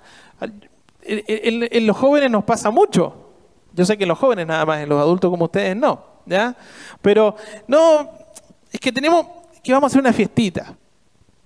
[1.03, 3.26] En, los jóvenes nos pasa mucho.
[3.77, 6.57] Yo sé que los jóvenes nada más, en los adultos como ustedes no, ¿ya?
[6.99, 7.35] Pero
[7.67, 8.09] no,
[8.71, 9.27] es que tenemos,
[9.63, 10.75] que vamos a hacer una fiestita.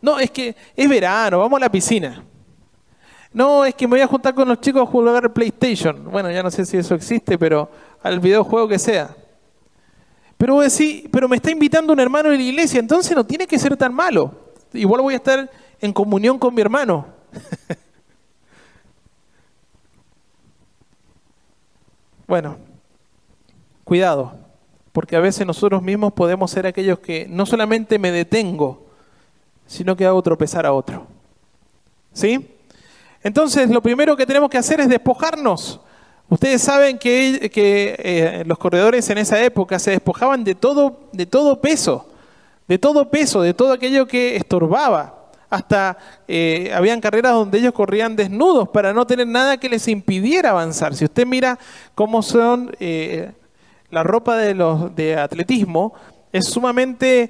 [0.02, 2.24] No, es que es verano, vamos a la piscina.
[3.34, 6.10] No, es que me voy a juntar con los chicos a jugar PlayStation.
[6.10, 7.70] Bueno, ya no sé si eso existe, pero
[8.02, 9.14] al videojuego que sea.
[10.38, 10.62] Pero
[11.12, 13.94] pero me está invitando un hermano de la iglesia, entonces no tiene que ser tan
[13.94, 14.32] malo.
[14.72, 17.08] Igual voy a estar en comunión con mi hermano.
[22.32, 22.56] bueno,
[23.84, 24.32] cuidado,
[24.94, 28.86] porque a veces nosotros mismos podemos ser aquellos que no solamente me detengo,
[29.68, 31.08] sino que hago tropezar a otro.
[32.14, 32.56] ¿Sí?
[33.22, 35.82] Entonces, lo primero que tenemos que hacer es despojarnos
[36.30, 41.60] Ustedes saben que, eh, los corredores en esa época se despojaban de todo, de todo
[41.60, 42.08] peso,
[42.70, 45.21] de todo peso, de todo aquello que estorbaba.
[45.52, 50.50] Hasta eh, habían carreras donde ellos corrían desnudos para no tener nada que les impidiera
[50.50, 50.96] avanzar.
[50.96, 51.60] Si usted mira
[51.94, 53.32] cómo son eh,
[53.92, 55.94] la ropa de los de atletismo,
[56.32, 57.30] es sumamente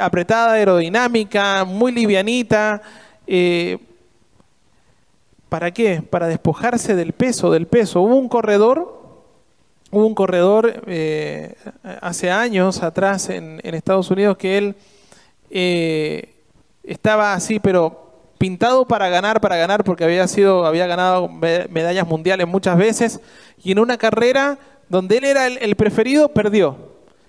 [0.00, 2.80] apretada, aerodinámica, muy livianita.
[5.48, 6.02] ¿Para qué?
[6.02, 8.00] Para despojarse del peso, del peso.
[8.02, 9.00] Hubo un corredor,
[9.90, 11.54] hubo un corredor eh,
[12.00, 14.74] hace años atrás en, Estados Unidos que él
[15.50, 16.34] eh,
[16.86, 18.04] estaba así, pero
[18.38, 23.20] pintado para ganar, para ganar, porque había sido, había ganado medallas mundiales muchas veces,
[23.62, 26.76] y en una carrera donde él era el, el preferido, perdió.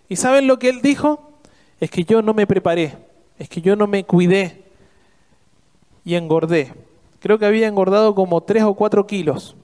[0.09, 1.31] ¿Y saben lo que él dijo?
[1.79, 2.97] Es que yo no me preparé,
[3.37, 4.63] es que yo no me cuidé
[6.05, 6.73] y engordé
[7.19, 9.55] creo que había engordado como 3 o 4 kilos.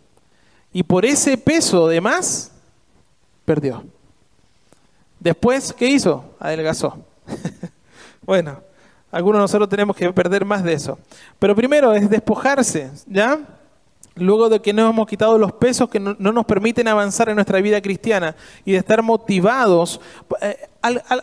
[0.71, 2.51] Y por ese peso de más,
[3.45, 3.83] perdió.
[5.19, 6.35] Después, ¿qué hizo?
[6.39, 6.97] Adelgazó.
[8.23, 8.61] bueno,
[9.13, 10.97] algunos de nosotros tenemos que perder más de eso.
[11.37, 13.39] Pero primero es despojarse, ¿ya?
[14.15, 17.61] Luego de que nos hemos quitado los pesos que no, nos permiten avanzar en nuestra
[17.61, 20.01] vida cristiana y de estar motivados.
[20.41, 20.57] Eh,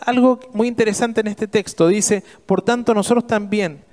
[0.05, 3.83] algo muy interesante en este texto dice, por tanto nosotros también,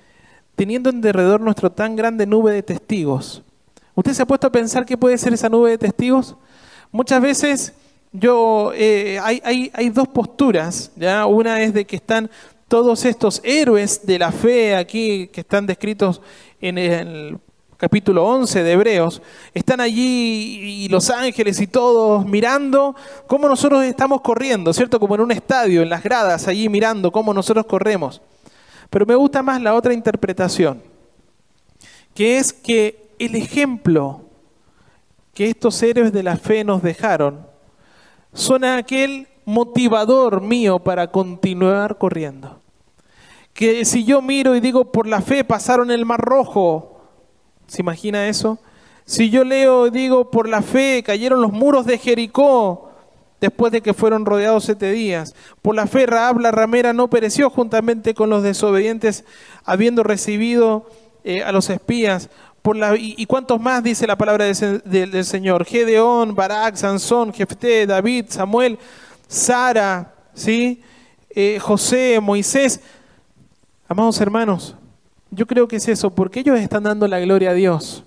[0.54, 3.42] teniendo en derredor nuestro tan grande nube de testigos.
[3.96, 6.36] ¿Usted se ha puesto a pensar qué puede ser esa nube de testigos?
[6.92, 7.72] Muchas veces
[8.12, 10.92] yo eh, hay, hay, dos posturas.
[10.94, 11.26] ¿ya?
[11.26, 12.30] Una es de que están
[12.68, 16.20] todos estos héroes de la fe aquí que están descritos
[16.60, 17.38] en el
[17.78, 19.22] capítulo 11 de Hebreos,
[19.54, 22.94] están allí y los ángeles y todos mirando
[23.26, 25.00] cómo nosotros estamos corriendo, ¿cierto?
[25.00, 28.20] Como en un estadio, en las gradas, allí mirando cómo nosotros corremos.
[28.90, 30.82] Pero me gusta más la otra interpretación,
[32.14, 34.22] que es que el ejemplo
[35.32, 37.46] que estos héroes de la fe nos dejaron
[38.32, 42.60] son aquel motivador mío para continuar corriendo.
[43.54, 47.00] Que si yo miro y digo, por la fe pasaron el mar rojo,
[47.66, 48.58] ¿se imagina eso?
[49.06, 52.90] Si yo leo y digo, por la fe cayeron los muros de Jericó,
[53.40, 55.34] después de que fueron rodeados siete días.
[55.62, 59.24] Por la fe Raab la ramera no pereció juntamente con los desobedientes,
[59.64, 60.90] habiendo recibido
[61.24, 62.28] eh, a los espías.
[62.60, 65.64] Por la, y, cuántos más dice la palabra del, Señor?
[65.64, 68.78] Gedeón, Barak, Sansón, Jefté, David, Samuel,
[69.28, 70.82] Sara, ¿sí?
[71.30, 72.80] Eh, José, Moisés.
[73.86, 74.74] Amados hermanos,
[75.30, 78.02] yo creo que es eso, porque ellos están dando la gloria a Dios.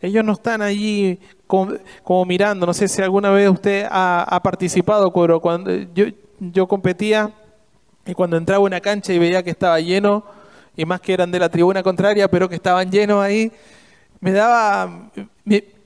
[0.00, 2.66] Ellos no están allí como, mirando.
[2.66, 6.06] No sé si alguna vez usted ha, participado, pero cuando yo,
[6.38, 7.32] yo competía
[8.04, 10.24] y cuando entraba una cancha y veía que estaba lleno,
[10.76, 13.50] y más que eran de la tribuna contraria, pero que estaban llenos ahí,
[14.20, 15.10] me daba,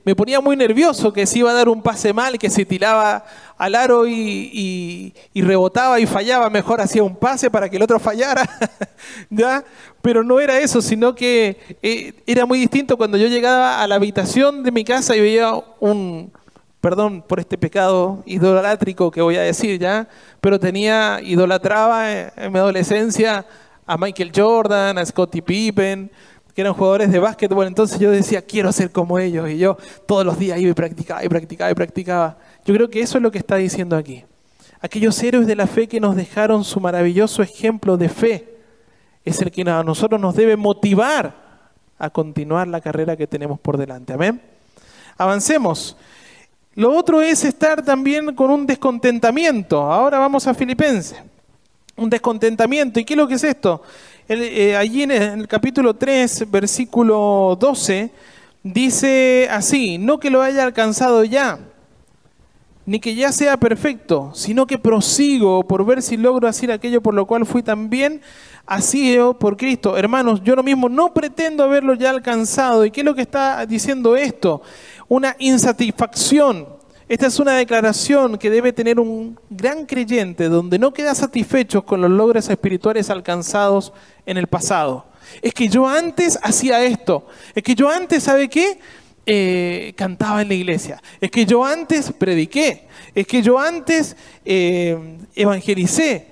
[0.09, 3.25] me, ponía muy nervioso que se iba a dar un pase mal, que se tiraba
[3.59, 8.49] al aro y, rebotaba y fallaba, mejor hacía un pase para que el otro fallara,
[9.31, 9.65] ¿ya?
[10.01, 13.97] Pero no era eso, sino que eh, era muy distinto cuando yo llegaba a la
[13.97, 16.33] habitación de mi casa y veía un,
[16.81, 20.09] perdón por este pecado idolátrico que voy a decir ya,
[20.41, 23.45] pero tenía, idolatraba en mi adolescencia
[23.87, 26.11] a Michael Jordan, a Scottie Pippen,
[26.59, 27.69] que eran jugadores de básquetbol.
[27.69, 29.49] Entonces yo decía, quiero ser como ellos.
[29.49, 29.77] Y yo
[30.09, 32.37] todos los días iba y practicaba y practicaba y practicaba.
[32.65, 34.25] Yo creo que eso es lo que está diciendo aquí.
[34.81, 38.57] Aquellos héroes de la fe que nos dejaron su maravilloso ejemplo de fe
[39.25, 41.33] es el que a nosotros nos debe motivar
[41.97, 44.15] a continuar la carrera que tenemos por delante.
[44.15, 44.43] Amén.
[45.17, 45.97] Avancemos.
[46.75, 49.81] Lo otro es estar también con un descontentamiento.
[49.81, 51.23] Ahora vamos a Filipenses
[51.99, 53.01] un descontentamiento.
[53.01, 53.83] ¿Y qué es lo que es esto?
[54.31, 58.11] Eh, allí en el, capítulo 3, versículo 12,
[58.63, 61.59] dice así, no que lo haya alcanzado ya,
[62.85, 67.15] ni que ya sea perfecto, sino que prosigo por ver si logro hacer aquello por
[67.15, 68.21] lo cual fui también
[68.67, 69.97] así por Cristo.
[69.97, 72.85] Hermanos, yo lo mismo no pretendo haberlo ya alcanzado.
[72.85, 74.61] ¿Y qué es lo que está diciendo esto?
[75.09, 76.78] Una insatisfacción
[77.09, 82.03] esta es una declaración que debe tener un gran creyente donde no queda satisfecho con
[82.03, 83.95] los logros espirituales alcanzados
[84.27, 85.07] en el pasado.
[85.41, 87.27] Es que yo antes hacía esto.
[87.55, 88.79] Es que yo antes, ¿sabe qué?
[89.25, 91.03] Eh, cantaba en la iglesia.
[91.19, 92.89] Es que yo antes prediqué.
[93.15, 96.27] Es que yo antes eh, evangelicé.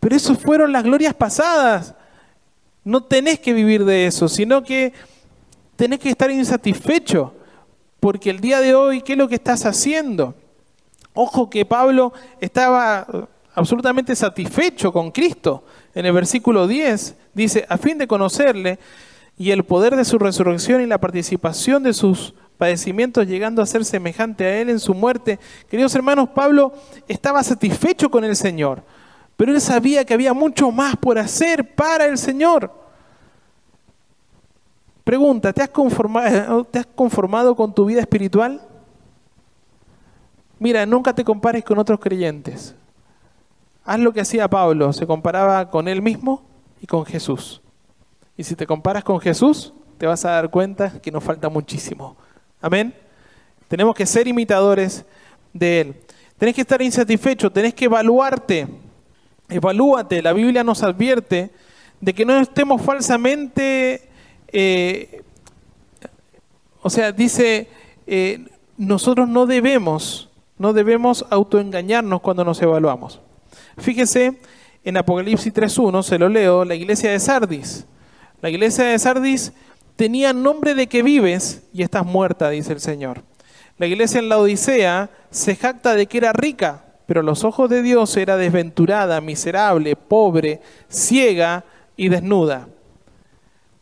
[0.00, 1.94] Pero eso fueron las glorias pasadas.
[2.84, 4.92] No tenés que vivir de eso, sino que
[5.76, 7.32] tenés que estar insatisfecho
[8.04, 10.34] porque el día de hoy, ¿qué es lo que estás haciendo?
[11.14, 13.06] Ojo que Pablo estaba
[13.54, 15.64] absolutamente satisfecho con Cristo.
[15.94, 18.78] En el versículo 10 dice, a fin de conocerle
[19.38, 23.86] y el poder de su resurrección y la participación de sus padecimientos, llegando a ser
[23.86, 25.38] semejante a él en su muerte.
[25.70, 26.74] Queridos hermanos, Pablo
[27.08, 28.82] estaba satisfecho con el Señor,
[29.34, 32.83] pero él sabía que había mucho más por hacer para el Señor.
[35.04, 38.60] Pregunta, ¿te has, conformado, ¿te has conformado con tu vida espiritual?
[40.58, 42.74] Mira, nunca te compares con otros creyentes.
[43.84, 46.42] Haz lo que hacía Pablo, se comparaba con él mismo
[46.80, 47.60] y con Jesús.
[48.36, 52.16] Y si te comparas con Jesús, te vas a dar cuenta que nos falta muchísimo.
[52.62, 52.94] Amén.
[53.68, 55.04] Tenemos que ser imitadores
[55.52, 55.96] de Él.
[56.38, 58.66] Tenés que estar insatisfecho, tenés que evaluarte.
[59.48, 60.22] Evalúate.
[60.22, 61.50] La Biblia nos advierte
[62.00, 64.08] de que no estemos falsamente
[64.56, 65.22] eh,
[66.80, 67.68] o sea, dice,
[68.06, 73.20] eh, nosotros no debemos, no debemos autoengañarnos cuando nos evaluamos.
[73.78, 74.38] Fíjese,
[74.84, 77.84] en Apocalipsis 3.1, se lo leo, la iglesia de Sardis.
[78.40, 79.52] La iglesia de Sardis
[79.96, 83.22] tenía nombre de que vives y estás muerta, dice el Señor.
[83.76, 87.68] La iglesia en la Odisea se jacta de que era rica, pero a los ojos
[87.70, 91.64] de Dios era desventurada, miserable, pobre, ciega
[91.96, 92.68] y desnuda.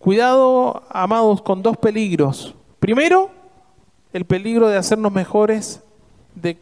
[0.03, 2.57] Cuidado, amados, con dos peligros.
[2.81, 3.31] Primero,
[4.13, 5.81] el peligro de hacernos mejores,
[6.35, 6.59] de,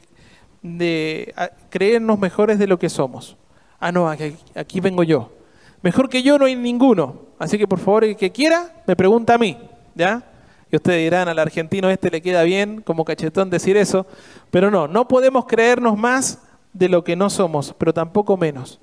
[1.70, 3.38] creernos mejores de lo que somos.
[3.78, 5.32] Ah, no, aquí, vengo yo.
[5.80, 7.14] Mejor que yo no hay ninguno.
[7.38, 9.56] Así que por favor, el que quiera, me pregunta a mí.
[9.94, 10.22] ¿Ya?
[10.70, 14.06] Y ustedes dirán, al argentino este le queda bien como cachetón decir eso.
[14.50, 16.42] Pero no, no podemos creernos más
[16.74, 18.80] de lo que no somos, pero tampoco menos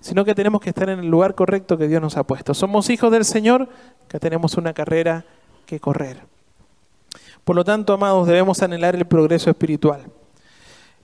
[0.00, 2.54] sino que tenemos que estar en el lugar correcto que Dios nos ha puesto.
[2.54, 3.68] Somos hijos del Señor,
[4.08, 5.24] que tenemos una carrera
[5.66, 6.22] que correr.
[7.44, 10.06] Por lo tanto, amados, debemos anhelar el progreso espiritual.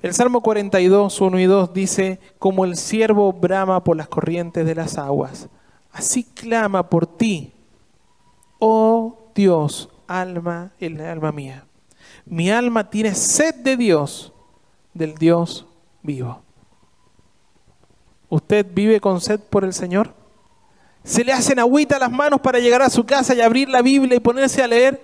[0.02, 4.74] El Salmo 42, 1 y 2 dice, como el siervo brama por las corrientes de
[4.74, 5.48] las aguas,
[5.92, 7.52] así clama por ti,
[8.58, 11.64] oh Dios, alma, el alma mía.
[12.24, 14.32] Mi alma tiene sed de Dios,
[14.92, 15.66] del Dios
[16.02, 16.42] vivo.
[18.32, 20.14] ¿Usted vive con sed por el Señor?
[21.04, 24.16] ¿Se le hacen agüita las manos para llegar a su casa y abrir la Biblia
[24.16, 25.02] y ponerse a leer?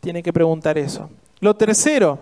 [0.00, 1.08] Tiene que preguntar eso.
[1.40, 2.18] Lo tercero,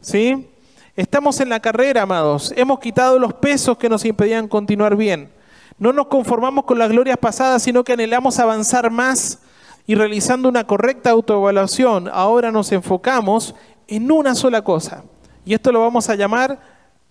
[0.00, 0.48] ¿sí?
[0.96, 2.54] Estamos en la carrera, amados.
[2.56, 5.30] Hemos quitado los pesos que nos impedían continuar bien.
[5.78, 9.40] No nos conformamos con las glorias pasadas, sino que anhelamos avanzar más
[9.86, 13.54] y realizando una correcta autoevaluación, ahora nos enfocamos
[13.88, 15.04] en una sola cosa.
[15.44, 16.58] Y esto lo vamos a llamar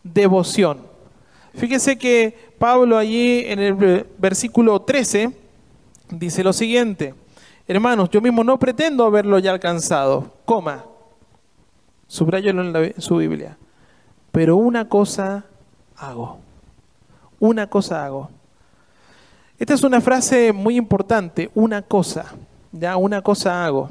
[0.02, 0.97] devoción.
[1.58, 5.32] Fíjese que Pablo allí en el versículo 13
[6.10, 7.14] dice lo siguiente,
[7.68, 10.86] Hermanos, yo mismo no pretendo haberlo ya alcanzado, coma,
[12.08, 13.58] subrayalo en, su Biblia,
[14.32, 15.44] pero una cosa
[15.98, 16.40] hago,
[17.42, 18.30] una cosa hago.
[19.60, 22.36] Esta es una frase muy importante, una cosa,
[22.72, 23.90] ya una cosa hago.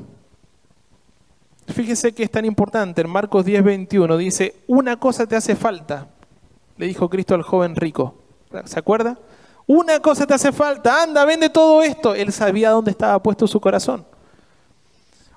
[1.66, 6.08] Fíjese que es tan importante, en Marcos 10, 21 dice, una cosa te hace falta,
[6.76, 8.14] le dijo Cristo al joven rico.
[8.64, 9.18] ¿Se acuerda?
[9.66, 12.14] Una cosa te hace falta, anda, vende todo esto.
[12.14, 14.06] Él sabía dónde estaba puesto su corazón.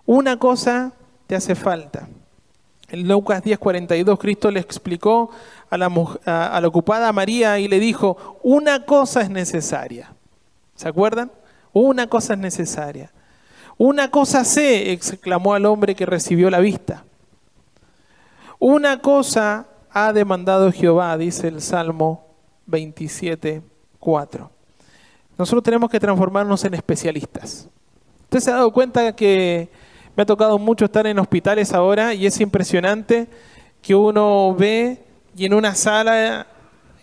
[0.05, 0.93] Una cosa
[1.27, 2.07] te hace falta.
[2.89, 5.29] En Lucas 10:42 Cristo le explicó
[5.69, 10.13] a la, ocupada María y le dijo, una cosa es necesaria.
[10.75, 11.31] ¿Se acuerdan?
[11.73, 13.11] Una cosa es necesaria.
[13.77, 17.05] Una cosa sé, exclamó al hombre que recibió la vista.
[18.57, 22.25] Una cosa ha demandado Jehová, dice el Salmo
[22.67, 23.61] 27,
[23.99, 24.51] 4.
[25.37, 27.67] Nosotros tenemos que transformarnos en especialistas.
[28.23, 29.69] Usted se ha dado cuenta que
[30.15, 33.27] me ha tocado mucho estar en hospitales ahora y es impresionante
[33.81, 35.03] que uno ve
[35.35, 36.41] y en una sala,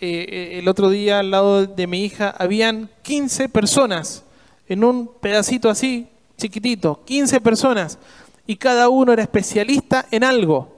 [0.01, 4.25] eh, eh, el otro día al lado de mi hija, habían 15 personas
[4.69, 7.99] en un pedacito así, chiquitito, 15 personas,
[8.47, 10.76] y cada uno era especialista en algo.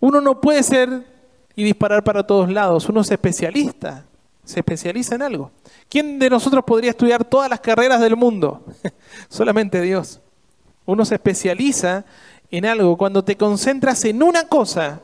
[0.00, 1.06] Uno no puede ser
[1.54, 4.04] y disparar para todos lados, uno es especialista
[4.50, 5.50] se especializa en algo.
[5.88, 8.64] ¿Quién de nosotros podría estudiar todas las carreras del mundo?
[9.28, 10.20] Solamente Dios.
[10.86, 12.04] Uno se especializa
[12.50, 12.96] en algo.
[12.96, 15.00] Cuando te concentras en una cosa,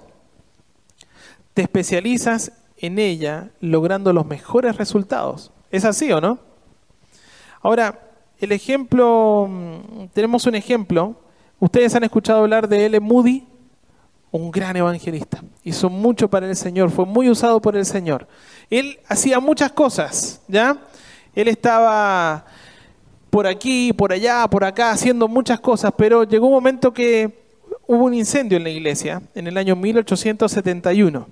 [1.55, 5.53] te especializas en ella logrando los mejores resultados.
[5.71, 6.39] ¿Es así o no?
[7.63, 8.01] Ahora,
[8.39, 11.15] el ejemplo, mm, tenemos un ejemplo.
[11.61, 13.01] Ustedes han escuchado hablar de L.
[13.01, 13.47] Moody,
[14.37, 15.43] un gran evangelista.
[15.65, 18.27] Hizo mucho para el Señor, fue muy usado por el Señor.
[18.71, 20.79] Él hacía muchas cosas, ¿ya?
[21.35, 22.47] Él estaba
[23.31, 27.45] por aquí, por allá, por acá, haciendo muchas cosas, pero llegó un momento que
[27.87, 31.27] hubo un incendio en la iglesia, en el año 1871.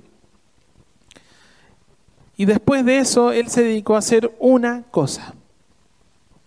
[2.37, 5.35] Y después de eso, él se dedicó a hacer una cosa.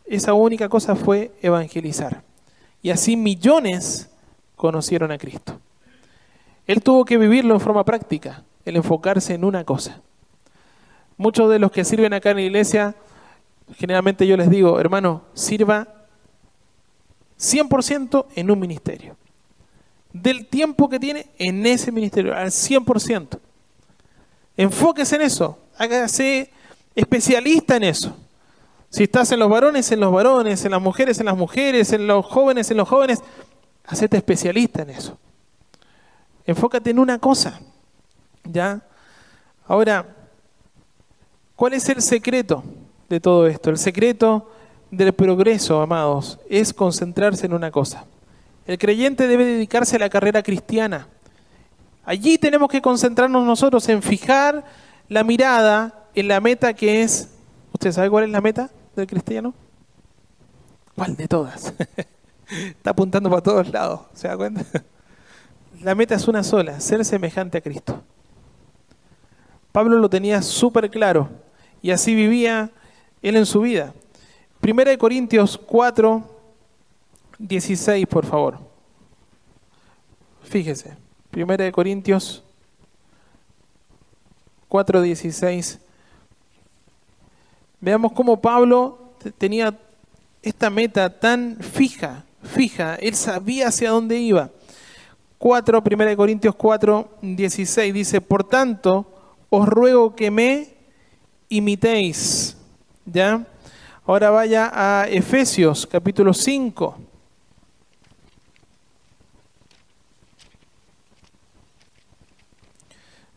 [0.05, 2.23] Esa única cosa fue evangelizar.
[2.81, 4.09] Y así millones
[4.55, 5.59] conocieron a Cristo.
[6.67, 10.01] Él tuvo que vivirlo en forma práctica, el enfocarse en una cosa.
[11.15, 12.95] Muchos de los que sirven acá en la iglesia,
[13.75, 15.87] generalmente yo les digo, hermano, sirva
[17.39, 19.15] 100% en un ministerio.
[20.11, 23.39] Del tiempo que tiene en ese ministerio, al 100%.
[24.57, 26.51] Enfóquese en eso, hágase
[26.95, 28.15] especialista en eso.
[28.89, 32.07] Si estás en los varones, en los varones, en las mujeres, en las mujeres, en
[32.07, 33.19] los jóvenes, en los jóvenes,
[33.85, 35.17] hacete especialista en eso.
[36.47, 37.61] Enfócate en una cosa.
[38.43, 38.81] ¿Ya?
[39.67, 40.17] Ahora,
[41.57, 42.63] ¿Cuál es el secreto
[43.09, 43.71] de todo esto?
[43.71, 44.47] El secreto
[44.91, 48.05] del progreso, amados, es concentrarse en una cosa.
[48.67, 51.07] El creyente debe dedicarse a la carrera cristiana.
[52.05, 54.65] Allí tenemos que concentrarnos nosotros en fijar
[55.09, 57.29] la mirada en la meta que es...
[57.73, 59.55] ¿Usted sabe cuál es la meta del cristiano?
[60.93, 61.73] ¿Cuál de todas?
[62.51, 64.63] Está apuntando para todos lados, ¿se da cuenta?
[65.81, 68.01] La meta es una sola, ser semejante a Cristo.
[69.71, 71.29] Pablo lo tenía súper claro
[71.83, 72.71] y así vivía
[73.21, 73.93] él en su vida.
[74.59, 76.23] Primera de Corintios 4,
[77.37, 78.57] 16, por favor.
[80.43, 80.97] Fíjese,
[81.29, 82.43] Primera de Corintios
[84.67, 85.79] 4, 16.
[87.79, 89.77] Veamos cómo Pablo tenía
[90.41, 94.49] esta meta tan fija, fija, él sabía hacia dónde iba.
[95.37, 99.05] 4, 1 Corintios 4, 16 dice, por tanto,
[99.49, 100.73] os ruego que me
[101.49, 102.57] imitéis.
[103.05, 103.45] ¿Ya?
[104.05, 106.97] Ahora vaya a Efesios capítulo 5.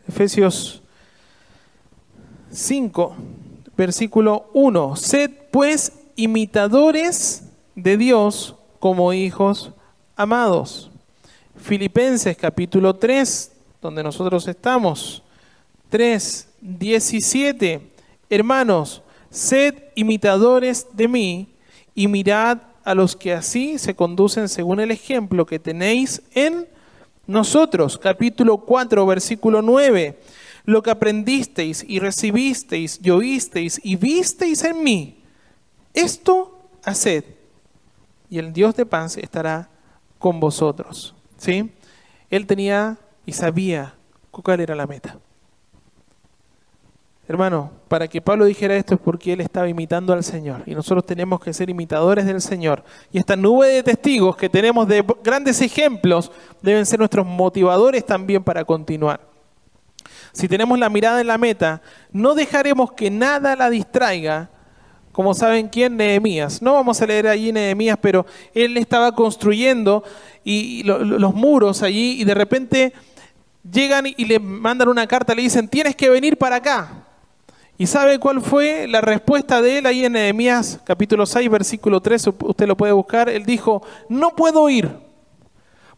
[0.08, 0.82] Efesios
[2.50, 3.16] 5,
[3.76, 4.96] versículo 1.
[4.96, 7.44] Sed pues imitadores
[7.74, 9.72] de Dios como hijos
[10.16, 10.89] amados.
[11.60, 15.22] Filipenses capítulo 3, donde nosotros estamos.
[15.90, 17.80] 3, 17.
[18.30, 21.48] Hermanos, sed imitadores de mí
[21.94, 26.66] y mirad a los que así se conducen según el ejemplo que tenéis en
[27.26, 27.98] nosotros.
[27.98, 30.18] Capítulo 4, versículo 9.
[30.64, 35.22] Lo que aprendisteis y recibisteis y oísteis y visteis en mí,
[35.92, 37.24] esto haced
[38.30, 39.68] y el Dios de paz estará
[40.18, 41.14] con vosotros.
[41.40, 41.72] ¿Sí?
[42.28, 43.94] Él tenía y sabía
[44.30, 45.16] cuál era la meta.
[47.26, 51.06] Hermano, para que Pablo dijera esto es porque él estaba imitando al Señor y nosotros
[51.06, 52.84] tenemos que ser imitadores del Señor.
[53.10, 56.30] Y esta nube de testigos que tenemos de grandes ejemplos
[56.60, 59.20] deben ser nuestros motivadores también para continuar.
[60.32, 61.80] Si tenemos la mirada en la meta,
[62.12, 64.50] no dejaremos que nada la distraiga,
[65.12, 66.62] como saben quién, Nehemías.
[66.62, 70.04] No vamos a leer allí Nehemías, pero él estaba construyendo
[70.44, 72.92] y, los muros allí y de repente
[73.70, 77.06] llegan y le mandan una carta, le dicen, tienes que venir para acá.
[77.76, 82.26] ¿Y sabe cuál fue la respuesta de él ahí en Nehemías capítulo 6, versículo 3?
[82.26, 83.28] Usted lo puede buscar.
[83.30, 84.90] Él dijo, no puedo ir,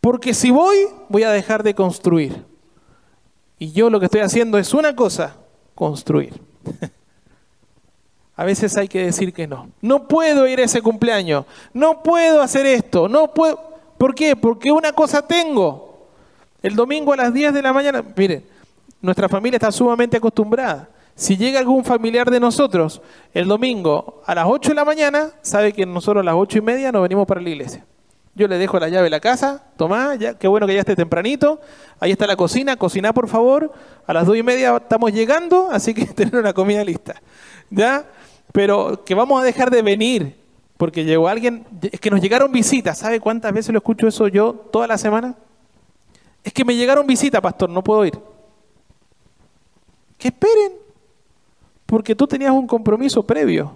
[0.01, 0.77] porque si voy,
[1.09, 2.45] voy a dejar de construir.
[3.59, 5.37] Y yo lo que estoy haciendo es una cosa,
[5.75, 6.41] construir.
[8.43, 9.69] a veces hay que decir que no.
[9.81, 13.57] No puedo ir a ese cumpleaños, no puedo hacer esto, no puedo...
[13.97, 14.35] ¿Por qué?
[14.35, 16.09] Porque una cosa tengo.
[16.61, 18.45] El domingo a las 10 de la mañana, miren,
[19.01, 20.89] nuestra familia está sumamente acostumbrada.
[21.15, 23.01] Si llega algún familiar de nosotros
[23.33, 26.63] el domingo a las 8 de la mañana, sabe que nosotros a las 8 y
[26.63, 27.87] media nos venimos para la iglesia.
[28.35, 30.97] Yo le dejo la llave de la casa, tomá, ya, qué bueno que ya esté
[30.97, 31.61] tempranito.
[32.01, 33.71] Ahí está la cocina, cocina por favor.
[34.05, 37.23] A las 2 y media estamos llegando, así que tener una comida lista.
[37.71, 38.05] ¿Ya?
[38.53, 40.37] Pero que vamos a dejar de venir
[40.77, 42.99] porque llegó alguien, es que nos llegaron visitas.
[42.99, 45.37] ¿Sabe cuántas veces lo escucho eso yo toda la semana?
[46.43, 48.19] Es que me llegaron visitas, pastor, no puedo ir.
[50.19, 50.73] Que esperen
[51.87, 53.75] porque tú tenías un compromiso previo.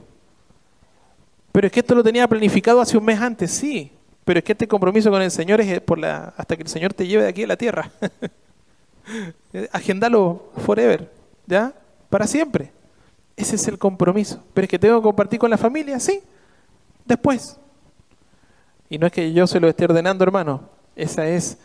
[1.52, 3.92] Pero es que esto lo tenía planificado hace un mes antes, sí.
[4.24, 6.92] Pero es que este compromiso con el Señor es por la, hasta que el Señor
[6.92, 7.90] te lleve de aquí a la tierra.
[9.72, 11.10] Agendalo forever,
[11.46, 11.72] ¿ya?
[12.10, 12.72] Para siempre.
[13.36, 14.42] Ese es el compromiso.
[14.54, 16.22] Pero es que tengo que compartir con la familia, sí.
[17.04, 17.58] Después.
[18.88, 20.62] Y no es que yo se lo esté ordenando, hermano.
[20.94, 21.58] Esa es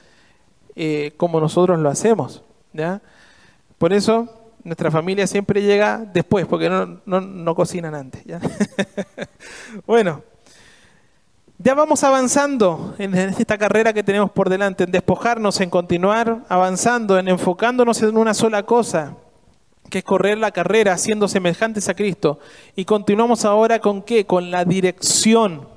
[0.75, 2.43] eh, como nosotros lo hacemos,
[2.73, 3.01] ¿ya?
[3.77, 8.23] Por eso nuestra familia siempre llega después, porque no, cocinan antes.
[9.85, 10.23] bueno,
[11.57, 17.17] ya vamos avanzando en esta carrera que tenemos por delante, en despojarnos, en continuar avanzando,
[17.17, 19.15] en enfocándonos en una sola cosa,
[19.91, 22.39] que es correr la carrera siendo semejantes a Cristo.
[22.75, 24.25] Y continuamos ahora con qué?
[24.25, 25.67] Con la dirección.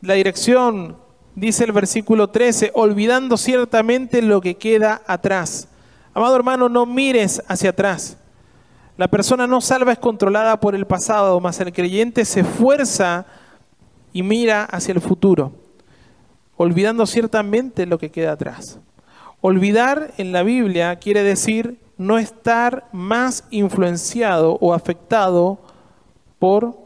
[0.00, 0.96] La dirección,
[1.36, 5.68] dice el versículo 13, olvidando ciertamente lo que queda atrás
[6.14, 8.16] Amado hermano, no mires hacia atrás.
[8.96, 13.26] La persona no salva es controlada por el pasado, mas el creyente se esfuerza
[14.12, 15.52] y mira hacia el futuro,
[16.56, 18.78] olvidando ciertamente lo que queda atrás.
[19.40, 25.58] Olvidar en la Biblia quiere decir no estar más influenciado o afectado
[26.38, 26.76] por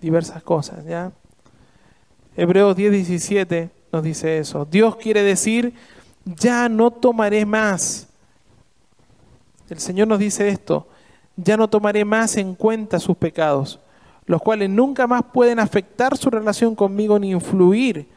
[0.00, 0.84] diversas cosas.
[0.84, 1.12] ¿ya?
[2.36, 4.64] Hebreos 10:17 nos dice eso.
[4.64, 5.74] Dios quiere decir,
[6.24, 8.06] ya no tomaré más
[9.68, 10.86] el Señor nos dice esto,
[11.36, 13.80] ya no tomaré más en cuenta sus pecados,
[14.26, 18.08] los cuales nunca más pueden afectar su relación conmigo ni influir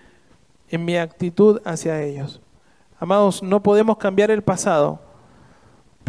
[0.69, 2.39] en mi actitud hacia ellos.
[2.99, 4.99] Amados, no podemos cambiar el pasado,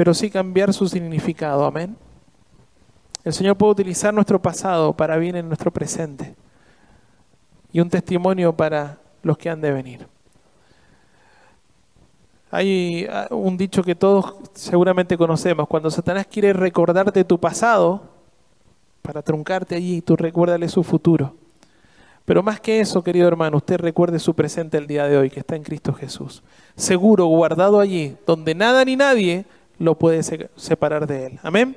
[0.01, 1.63] pero sí cambiar su significado.
[1.63, 1.95] Amén.
[3.23, 6.35] El Señor puede utilizar nuestro pasado para bien en nuestro presente
[7.71, 10.07] y un testimonio para los que han de venir.
[12.51, 15.69] Hay ah, un dicho que todos seguramente conocemos.
[15.69, 18.01] Cuando Satanás quiere recordarte tu pasado,
[19.03, 21.35] para truncarte allí, tú recuérdale su futuro.
[22.25, 25.41] Pero más que eso, querido hermano, usted recuerde su presente el día de hoy, que
[25.41, 26.43] está en Cristo Jesús.
[26.75, 29.45] Seguro, guardado allí, donde nada ni nadie
[29.81, 30.23] lo puede
[30.57, 31.41] separar de Él.
[31.43, 31.77] Amén.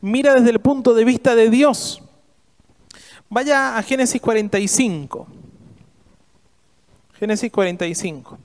[0.00, 2.02] Mira desde el punto de vista de Dios.
[3.28, 5.26] Vaya a Génesis 45.
[7.18, 8.38] Génesis 45.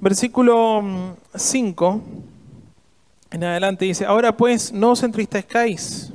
[0.00, 2.00] Versículo 5 mm,
[3.30, 6.12] en adelante dice, ahora pues no os entristezcáis.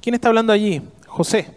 [0.00, 0.82] ¿Quién está hablando allí?
[1.06, 1.56] José,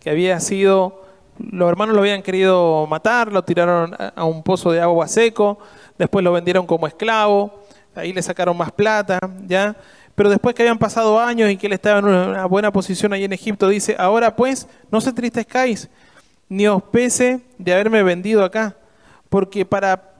[0.00, 1.04] que había sido,
[1.38, 5.58] los hermanos lo habían querido matar, lo tiraron a un pozo de agua seco,
[5.96, 7.61] después lo vendieron como esclavo,
[7.94, 9.76] ahí le sacaron más plata, ¿ya?
[10.14, 13.24] Pero después que habían pasado años y que él estaba en una buena posición ahí
[13.24, 15.88] en Egipto, dice, ahora pues no os entristezcáis,
[16.48, 18.76] ni os pese de haberme vendido acá,
[19.28, 20.10] porque para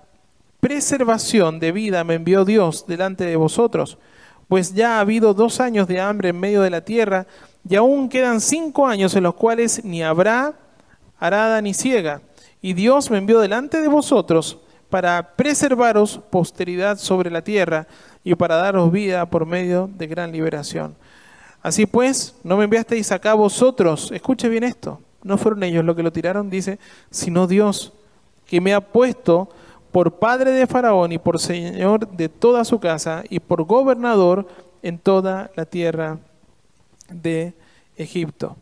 [0.61, 3.99] preservación de vida me envió Dios delante de vosotros,
[4.49, 7.27] pues ya ha habido dos años de hambre en medio de la tierra,
[7.69, 10.55] y aún quedan cinco años en los cuales ni habrá
[11.19, 12.23] arada ni ciega.
[12.61, 14.59] Y Dios me envió delante de vosotros
[14.93, 17.87] para preservaros posteridad sobre la tierra
[18.23, 20.95] y para daros vida por medio de gran liberación.
[21.63, 26.03] Así pues, no me enviasteis acá vosotros, escuche bien esto, no fueron ellos los que
[26.03, 26.79] lo tiraron, dice,
[27.11, 27.95] sino Dios,
[28.45, 29.49] que me ha puesto
[29.93, 34.47] por padre de Faraón y por señor de toda su casa y por gobernador
[34.83, 36.19] en toda la tierra
[37.09, 37.55] de
[37.97, 38.59] Egipto.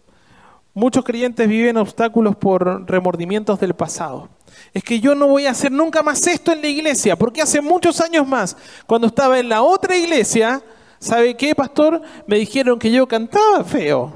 [0.73, 4.29] Muchos creyentes viven obstáculos por remordimientos del pasado.
[4.73, 7.61] Es que yo no voy a hacer nunca más esto en la iglesia, porque hace
[7.61, 8.57] muchos años más,
[8.87, 10.63] cuando estaba en la otra iglesia,
[11.01, 12.01] ¿sabe qué, pastor?
[12.27, 14.13] Me dijeron que yo cantaba feo.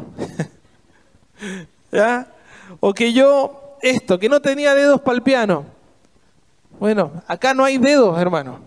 [1.93, 2.29] ¿Ya?
[2.79, 5.65] O que yo, esto, que no tenía dedos para el piano.
[6.79, 8.61] Bueno, acá no hay dedos, hermano.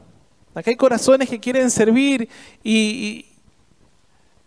[0.54, 2.28] Acá hay corazones que quieren servir
[2.64, 3.26] y,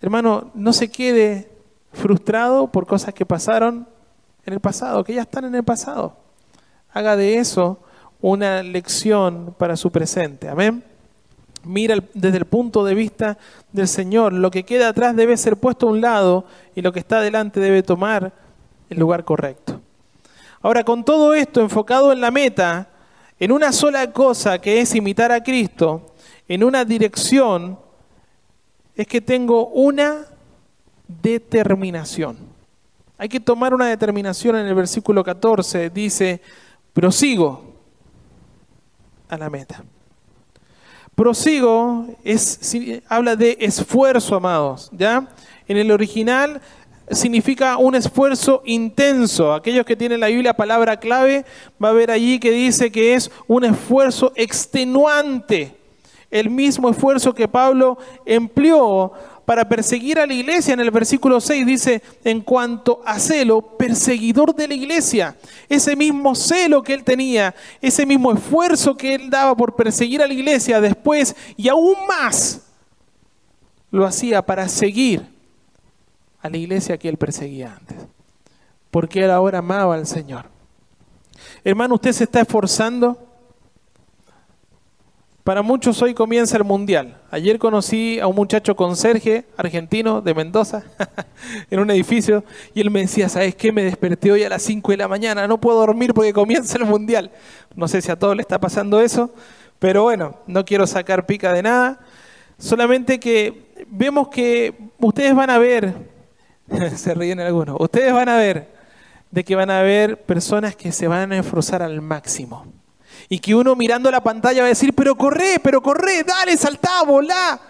[0.03, 1.49] hermano, no se quede
[1.93, 3.87] frustrado por cosas que pasaron
[4.45, 6.17] en el pasado, que ya están en el pasado.
[6.93, 7.81] Haga de eso
[8.21, 10.49] una lección para su presente.
[10.49, 10.85] Amén.
[11.63, 13.39] Mira desde el punto de vista
[13.73, 14.33] del Señor.
[14.33, 17.61] Lo que queda atrás debe ser puesto a un lado y lo que está adelante
[17.61, 18.33] debe tomar
[18.89, 19.81] el lugar correcto.
[20.63, 22.89] Ahora, con todo esto enfocado en la meta,
[23.39, 26.15] en una sola cosa que es imitar a Cristo,
[26.49, 27.79] en una dirección,
[28.95, 30.27] es que tengo una
[31.23, 32.37] determinación.
[33.19, 36.41] Hay que tomar una determinación en el versículo 14, dice,
[36.93, 37.75] prosigo
[39.29, 39.85] a la meta.
[41.15, 42.75] Prosigo es,
[43.09, 45.29] habla de esfuerzo, amados, ¿ya?
[45.69, 46.63] En el original
[47.11, 49.53] significa un esfuerzo intenso.
[49.53, 51.45] Aquellos que tienen la Biblia palabra clave,
[51.83, 55.77] va a ver allí que dice que es un esfuerzo extenuante.
[56.31, 59.13] El mismo esfuerzo que Pablo empleó
[59.51, 60.75] para perseguir a la iglesia.
[60.75, 65.37] En el versículo 6 dice, en cuanto a celo, perseguidor de la iglesia.
[65.69, 70.29] Ese mismo celo que él tenía, ese mismo esfuerzo que él daba por perseguir a
[70.29, 72.61] la iglesia después y aún más,
[73.91, 75.27] lo hacía para seguir
[76.41, 77.97] a la iglesia que él perseguía antes.
[78.89, 80.45] Porque él ahora amaba al Señor.
[81.65, 83.30] Hermano, usted se está esforzando
[85.45, 87.17] para muchos hoy comienza el mundial.
[87.31, 90.85] Ayer conocí a un muchacho conserje argentino de Mendoza
[91.71, 93.73] en un edificio y él me decía, ¿sabes qué?
[93.73, 96.85] Me desperté hoy a las 5 de la mañana, no puedo dormir porque comienza el
[96.85, 97.31] mundial.
[97.75, 99.33] No sé si a todos le está pasando eso,
[99.79, 102.01] pero bueno, no quiero sacar pica de nada.
[102.59, 105.95] Solamente que vemos que ustedes van a ver,
[106.97, 108.69] se ríen algunos, ustedes van a ver
[109.31, 112.80] de que van a haber personas que se van a esforzar al máximo
[113.33, 117.05] y que uno mirando la pantalla va a decir, pero corre, pero corre, dale, saltá,
[117.07, 117.61] volá.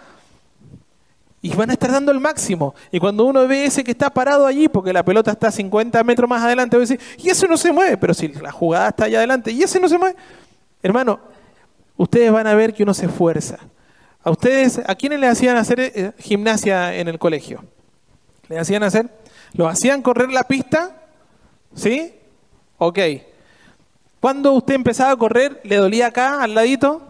[1.43, 2.75] Y van a estar dando el máximo.
[2.91, 6.29] Y cuando uno ve ese que está parado allí, porque la pelota está 50 metros
[6.31, 9.05] más adelante, va a decir, y ese no se mueve, pero si la jugada está
[9.05, 10.17] allá adelante, y ese no se mueve.
[10.83, 11.21] Hermano,
[11.99, 13.59] ustedes van a ver que uno se esfuerza.
[14.23, 17.63] A ustedes, ¿a quiénes le hacían hacer eh, gimnasia en el colegio?
[18.49, 19.11] ¿Le hacían hacer?
[19.53, 20.97] ¿Lo hacían correr la pista?
[21.75, 22.15] ¿Sí?
[22.79, 22.99] Ok.
[24.21, 27.03] Cuando usted empezaba a correr, le dolía acá, al ladito,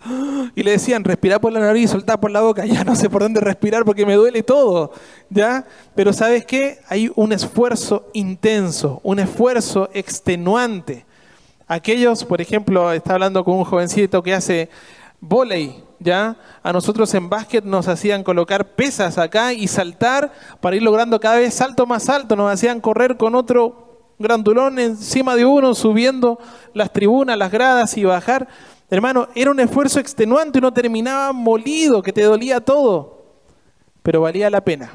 [0.54, 2.64] y le decían, respira por la nariz, soltá por la boca.
[2.70, 4.92] Ya no sé por dónde respirar porque me duele todo.
[5.28, 5.66] ¿ya?
[5.94, 6.78] Pero ¿sabes qué?
[6.88, 11.04] Hay un esfuerzo intenso, un esfuerzo extenuante.
[11.68, 14.70] Aquellos, por ejemplo, está hablando con un jovencito que hace
[15.20, 16.36] volei, ¿ya?
[16.62, 21.36] A nosotros en básquet nos hacían colocar pesas acá y saltar para ir logrando cada
[21.36, 22.34] vez salto más alto.
[22.34, 23.89] Nos hacían correr con otro
[24.20, 26.38] grandulón encima de uno, subiendo
[26.74, 28.46] las tribunas, las gradas y bajar.
[28.90, 33.24] Hermano, era un esfuerzo extenuante, uno terminaba molido, que te dolía todo,
[34.02, 34.92] pero valía la pena.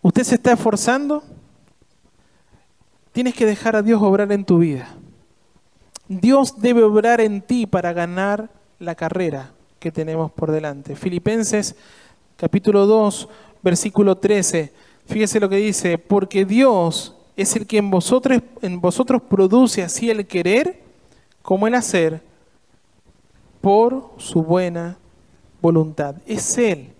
[0.00, 1.22] ¿Usted se está esforzando?
[3.12, 4.88] Tienes que dejar a Dios obrar en tu vida.
[6.08, 8.48] Dios debe obrar en ti para ganar
[8.78, 10.96] la carrera que tenemos por delante.
[10.96, 11.76] Filipenses
[12.36, 13.28] capítulo 2,
[13.62, 14.72] versículo 13.
[15.06, 20.10] Fíjese lo que dice, porque Dios es el que en vosotros, en vosotros produce así
[20.10, 20.82] el querer
[21.42, 22.22] como el hacer
[23.60, 24.96] por su buena
[25.60, 26.16] voluntad.
[26.26, 26.92] Es Él,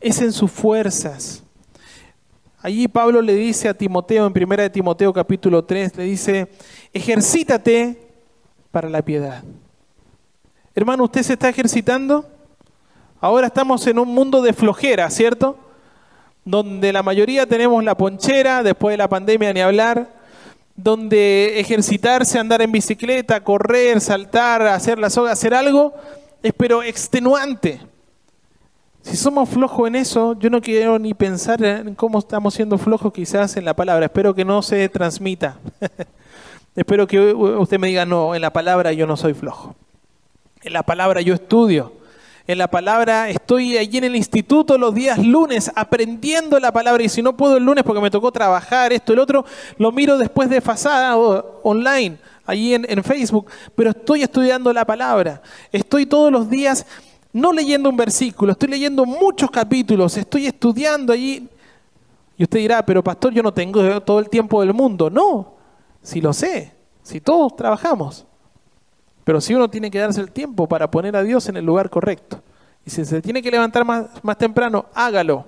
[0.00, 1.42] es en sus fuerzas.
[2.62, 6.48] Allí Pablo le dice a Timoteo, en 1 de Timoteo capítulo 3, le dice,
[6.92, 8.00] ejercítate
[8.72, 9.44] para la piedad.
[10.74, 12.26] Hermano, ¿usted se está ejercitando?
[13.20, 15.56] Ahora estamos en un mundo de flojera, ¿cierto?
[16.46, 20.08] Donde la mayoría tenemos la ponchera, después de la pandemia ni hablar,
[20.76, 25.92] donde ejercitarse, andar en bicicleta, correr, saltar, hacer la soga, hacer algo,
[26.44, 27.80] es pero extenuante.
[29.02, 33.12] Si somos flojos en eso, yo no quiero ni pensar en cómo estamos siendo flojos
[33.12, 34.06] quizás en la palabra.
[34.06, 35.58] Espero que no se transmita.
[36.76, 39.74] Espero que usted me diga, no, en la palabra yo no soy flojo.
[40.62, 41.92] En la palabra yo estudio
[42.46, 47.08] en la palabra, estoy allí en el instituto los días lunes aprendiendo la palabra y
[47.08, 49.44] si no puedo el lunes porque me tocó trabajar, esto, el otro,
[49.78, 54.84] lo miro después de fasada o online, allí en, en Facebook, pero estoy estudiando la
[54.84, 55.42] palabra,
[55.72, 56.86] estoy todos los días
[57.36, 61.46] no leyendo un versículo, estoy leyendo muchos capítulos, estoy estudiando allí.
[62.38, 65.10] Y usted dirá, pero pastor, yo no tengo todo el tiempo del mundo.
[65.10, 65.54] No,
[66.02, 66.72] si lo sé,
[67.02, 68.24] si todos trabajamos.
[69.26, 71.90] Pero si uno tiene que darse el tiempo para poner a Dios en el lugar
[71.90, 72.40] correcto.
[72.84, 75.44] Y si se tiene que levantar más, más temprano, hágalo.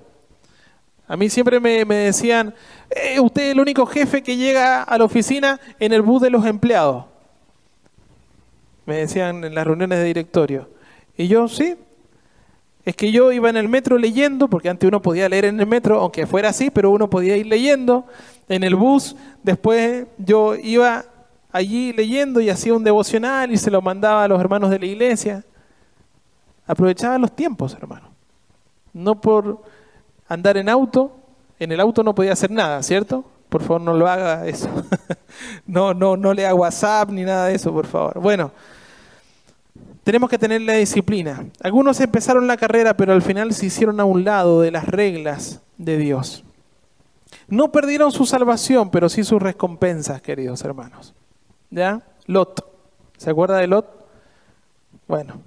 [1.07, 2.53] A mí siempre me, decían,
[2.89, 6.29] eh, usted es el único jefe que llega a la oficina en el bus de
[6.29, 7.05] los empleados.
[8.85, 10.69] Me decían en las reuniones de directorio.
[11.15, 11.77] Y yo, sí.
[12.83, 15.67] Es que yo iba en el metro leyendo, porque antes uno podía leer en el
[15.67, 18.07] metro, aunque fuera así, pero uno podía ir leyendo.
[18.49, 21.05] En el bus, después yo iba
[21.51, 24.85] allí leyendo y hacía un devocional y se lo mandaba a los hermanos de la
[24.85, 25.43] iglesia.
[26.67, 28.09] Aprovechaba los tiempos, hermano.
[28.93, 29.63] No por
[30.27, 31.15] andar en auto,
[31.59, 33.25] en el auto no podía hacer nada, ¿cierto?
[33.49, 34.69] Por favor, no lo haga eso.
[35.65, 38.19] no, no, no lea WhatsApp ni nada de eso, por favor.
[38.19, 38.51] Bueno,
[40.03, 41.45] tenemos que tener la disciplina.
[41.61, 45.61] Algunos empezaron la carrera, pero al final se hicieron a un lado de las reglas
[45.77, 46.43] de Dios.
[47.47, 51.15] No perdieron su salvación, pero sí sus recompensas, queridos hermanos.
[51.69, 52.01] ¿Ya?
[52.25, 52.65] Lot.
[53.17, 53.87] ¿Se acuerda de Lot?
[55.07, 55.41] Bueno,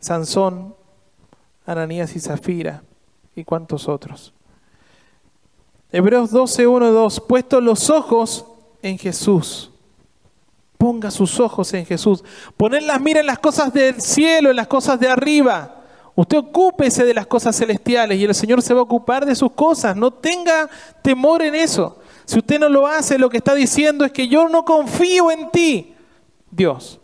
[0.00, 0.74] Sansón,
[1.66, 2.82] Ananías y Zafira
[3.34, 4.32] y cuantos otros.
[5.90, 7.20] Hebreos 12, 1 2.
[7.20, 8.46] Puesto los ojos
[8.82, 9.70] en Jesús
[10.84, 12.22] Ponga sus ojos en Jesús.
[12.58, 15.76] Ponerlas, mira en las cosas del cielo, en las cosas de arriba.
[16.14, 19.52] Usted ocúpese de las cosas celestiales y el Señor se va a ocupar de sus
[19.52, 19.96] cosas.
[19.96, 20.68] No tenga
[21.00, 22.00] temor en eso.
[22.24, 25.50] Si usted no lo hace, lo que está diciendo es que yo no confío en
[25.50, 25.94] ti,
[26.50, 27.00] Dios.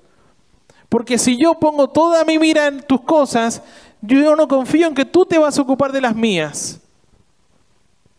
[0.88, 3.62] Porque si yo pongo toda mi mira en tus cosas,
[4.00, 6.80] yo no confío en que tú te vas a ocupar de las mías.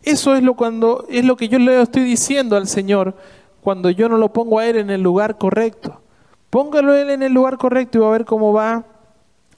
[0.04, 3.16] Eso es lo, cuando, es lo que yo le estoy diciendo al Señor
[3.62, 6.02] cuando yo no lo pongo a Él en el lugar correcto.
[6.50, 8.86] Póngalo Él en el lugar correcto y va a ver cómo va a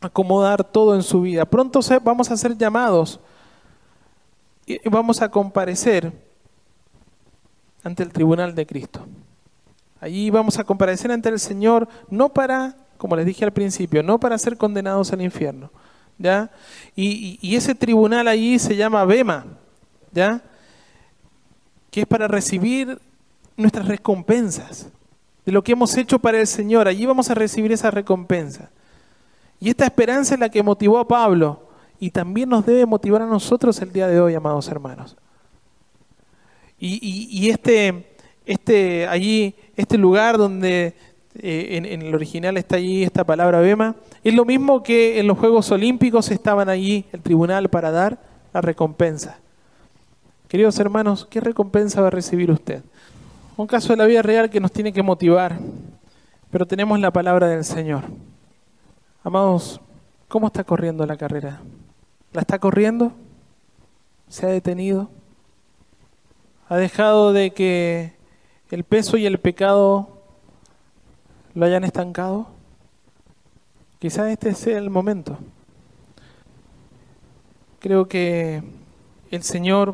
[0.01, 1.45] acomodar todo en su vida.
[1.45, 3.19] Pronto vamos a ser llamados
[4.65, 6.11] y vamos a comparecer
[7.83, 9.05] ante el tribunal de Cristo.
[9.99, 14.19] Allí vamos a comparecer ante el Señor no para, como les dije al principio, no
[14.19, 15.69] para ser condenados al infierno.
[16.17, 16.51] ¿ya?
[16.95, 19.45] Y, ese tribunal allí se llama Bema,
[20.11, 20.41] ¿ya?
[21.91, 22.99] que es para recibir
[23.55, 24.89] nuestras recompensas,
[25.45, 26.87] de lo que hemos hecho para el Señor.
[26.87, 28.69] Allí vamos a recibir esa recompensa.
[29.59, 31.69] Y esta esperanza es la que motivó a Pablo
[31.99, 35.15] y también nos debe motivar a nosotros el día de hoy, amados hermanos.
[36.85, 38.03] Y, este,
[38.45, 40.93] este, allí, este lugar donde
[41.35, 45.27] eh, en, en, el original está allí esta palabra bema, es lo mismo que en
[45.27, 48.19] los Juegos Olímpicos estaban allí el tribunal para dar
[48.53, 49.37] la recompensa.
[50.49, 52.83] Queridos hermanos, ¿qué recompensa va a recibir usted?
[53.55, 55.57] Un caso de la vida real que nos tiene que motivar,
[56.51, 58.03] pero tenemos la palabra del Señor.
[59.23, 59.79] Amados,
[60.27, 61.61] ¿cómo está corriendo la carrera?
[62.33, 63.13] ¿La está corriendo?
[64.27, 65.09] ¿Se ha detenido?
[66.73, 68.13] ¿Ha dejado de que
[68.71, 70.09] el peso y el pecado
[71.53, 72.47] lo hayan estancado?
[73.99, 75.37] Quizás este sea el momento.
[77.77, 78.63] Creo que
[79.29, 79.93] el Señor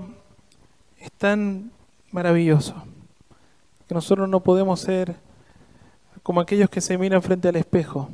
[1.00, 1.74] es tan
[2.14, 2.76] maravilloso
[3.86, 5.18] que nosotros no podemos ser
[6.24, 8.08] como aquellos que se miran frente al espejo,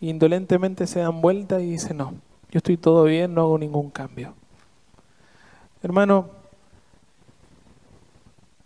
[0.00, 2.14] indolentemente se dan vuelta y dicen, no,
[2.52, 4.32] yo estoy todo bien, no hago ningún cambio.
[5.82, 6.41] Hermano,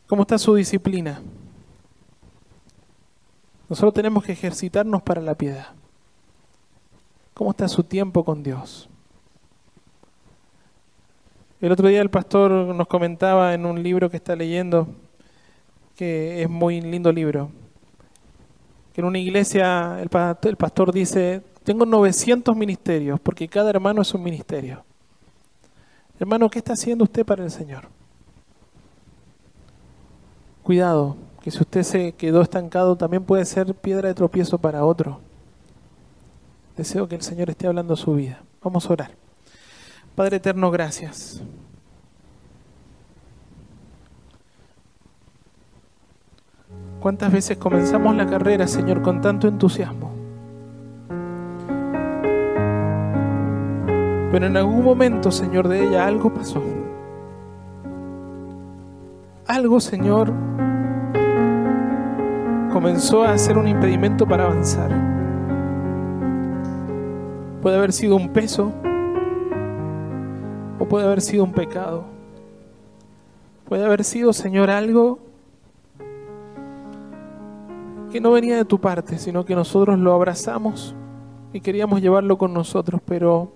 [0.06, 1.22] ¿cómo está su disciplina?
[3.68, 5.68] Nosotros tenemos que ejercitarnos para la piedad.
[7.34, 8.88] ¿Cómo está su tiempo con Dios?
[11.60, 14.88] El otro día el pastor nos comentaba en un libro que está leyendo
[15.96, 17.50] que es muy lindo libro.
[18.92, 24.22] Que en una iglesia el pastor, dice, tengo 900 ministerios, porque cada hermano es un
[24.22, 24.84] ministerio.
[26.20, 27.88] Hermano, ¿qué está haciendo usted para el Señor?
[30.66, 35.20] Cuidado, que si usted se quedó estancado, también puede ser piedra de tropiezo para otro.
[36.76, 38.42] Deseo que el Señor esté hablando su vida.
[38.64, 39.10] Vamos a orar.
[40.16, 41.40] Padre eterno, gracias.
[46.98, 50.10] ¿Cuántas veces comenzamos la carrera, Señor, con tanto entusiasmo?
[54.32, 56.60] Pero en algún momento, Señor, de ella algo pasó.
[59.46, 60.32] Algo, Señor,
[62.72, 64.90] comenzó a ser un impedimento para avanzar.
[67.62, 68.72] Puede haber sido un peso
[70.80, 72.04] o puede haber sido un pecado.
[73.68, 75.20] Puede haber sido, Señor, algo
[78.10, 80.96] que no venía de tu parte, sino que nosotros lo abrazamos
[81.52, 83.52] y queríamos llevarlo con nosotros, pero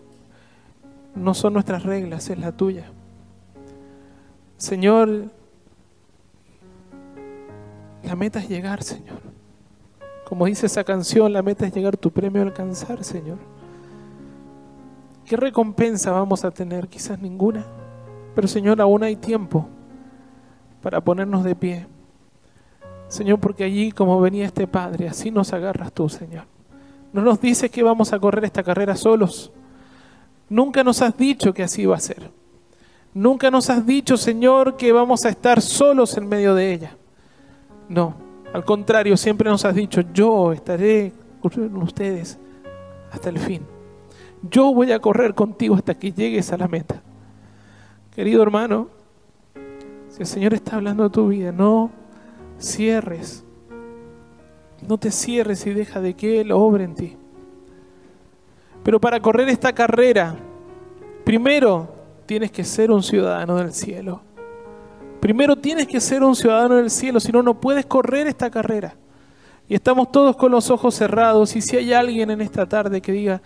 [1.17, 2.93] no son nuestras reglas, es la tuya.
[4.57, 5.31] Señor,
[8.05, 9.21] la meta es llegar, Señor.
[10.25, 13.39] Como dice esa canción, la meta es llegar, tu premio a alcanzar, Señor.
[15.25, 16.89] ¿Qué recompensa vamos a tener?
[16.89, 17.65] Quizás ninguna.
[18.35, 19.69] Pero Señor, aún hay tiempo
[20.83, 21.87] para ponernos de pie.
[23.09, 26.45] Señor, porque allí como venía este Padre, así nos agarras tú, Señor.
[27.13, 29.51] No nos dices que vamos a correr esta carrera solos.
[30.49, 32.31] Nunca nos has dicho que así va a ser.
[33.13, 36.97] Nunca nos has dicho, Señor, que vamos a estar solos en medio de ella.
[37.91, 38.15] No,
[38.53, 41.13] al contrario, siempre nos has dicho, yo estaré
[41.43, 42.39] con ustedes
[43.11, 43.63] hasta el fin.
[44.49, 47.03] Yo voy a correr contigo hasta que llegues a la meta.
[48.15, 48.87] Querido hermano,
[50.09, 51.91] si el Señor está hablando de tu vida, no
[52.61, 53.45] cierres.
[54.87, 57.17] No te cierres y deja de que Él obre en ti.
[58.85, 60.37] Pero para correr esta carrera,
[61.25, 61.89] primero
[62.25, 64.23] tienes que ser un ciudadano del cielo.
[65.21, 68.95] Primero tienes que ser un ciudadano del cielo, si no, no puedes correr esta carrera.
[69.69, 71.55] Y estamos todos con los ojos cerrados.
[71.55, 73.41] Y si hay alguien en esta tarde que diga,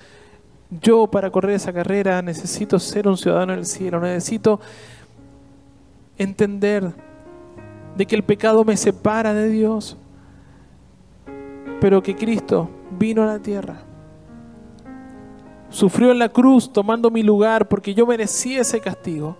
[0.80, 4.60] yo para correr esa carrera necesito ser un ciudadano del cielo, necesito
[6.16, 6.92] entender
[7.96, 9.96] de que el pecado me separa de Dios,
[11.80, 13.82] pero que Cristo vino a la tierra,
[15.68, 19.36] sufrió en la cruz tomando mi lugar porque yo merecía ese castigo,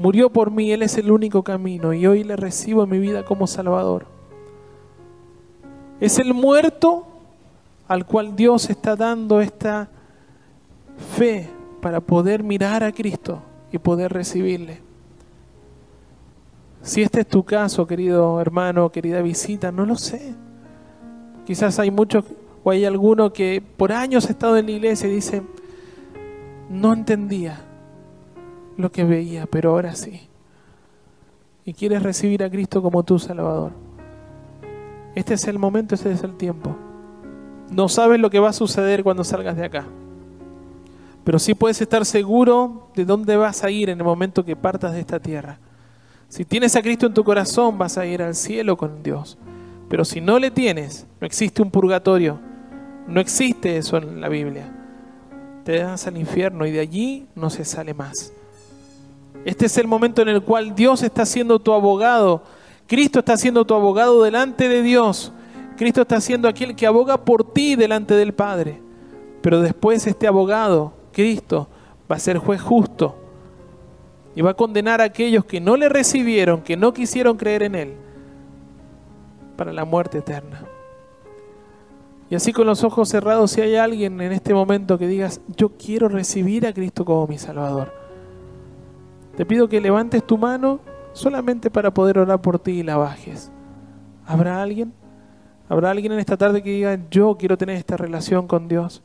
[0.00, 3.22] murió por mí, Él es el único camino y hoy le recibo en mi vida
[3.22, 4.06] como Salvador.
[6.00, 7.06] Es el muerto
[7.86, 9.90] al cual Dios está dando esta
[11.18, 11.50] fe
[11.82, 14.80] para poder mirar a Cristo y poder recibirle.
[16.80, 20.34] Si este es tu caso, querido hermano, querida visita, no lo sé.
[21.44, 22.24] Quizás hay muchos
[22.64, 25.42] o hay alguno que por años ha estado en la iglesia y dice,
[26.70, 27.66] no entendía
[28.80, 30.28] lo que veía, pero ahora sí.
[31.64, 33.72] Y quieres recibir a Cristo como tu Salvador.
[35.14, 36.76] Este es el momento, este es el tiempo.
[37.70, 39.86] No sabes lo que va a suceder cuando salgas de acá.
[41.24, 44.92] Pero sí puedes estar seguro de dónde vas a ir en el momento que partas
[44.92, 45.58] de esta tierra.
[46.28, 49.36] Si tienes a Cristo en tu corazón, vas a ir al cielo con Dios.
[49.88, 52.38] Pero si no le tienes, no existe un purgatorio.
[53.06, 54.72] No existe eso en la Biblia.
[55.64, 58.32] Te das al infierno y de allí no se sale más.
[59.44, 62.42] Este es el momento en el cual Dios está siendo tu abogado.
[62.86, 65.32] Cristo está siendo tu abogado delante de Dios.
[65.76, 68.80] Cristo está siendo aquel que aboga por ti delante del Padre.
[69.40, 71.68] Pero después este abogado Cristo
[72.10, 73.16] va a ser juez justo
[74.34, 77.74] y va a condenar a aquellos que no le recibieron, que no quisieron creer en
[77.74, 77.94] Él,
[79.56, 80.64] para la muerte eterna.
[82.30, 85.70] Y así con los ojos cerrados, si hay alguien en este momento que digas, yo
[85.70, 87.92] quiero recibir a Cristo como mi Salvador,
[89.40, 90.80] te pido que levantes tu mano
[91.14, 93.50] solamente para poder orar por ti y la bajes.
[94.26, 94.92] ¿Habrá alguien?
[95.66, 99.02] ¿Habrá alguien en esta tarde que diga, yo quiero tener esta relación con Dios?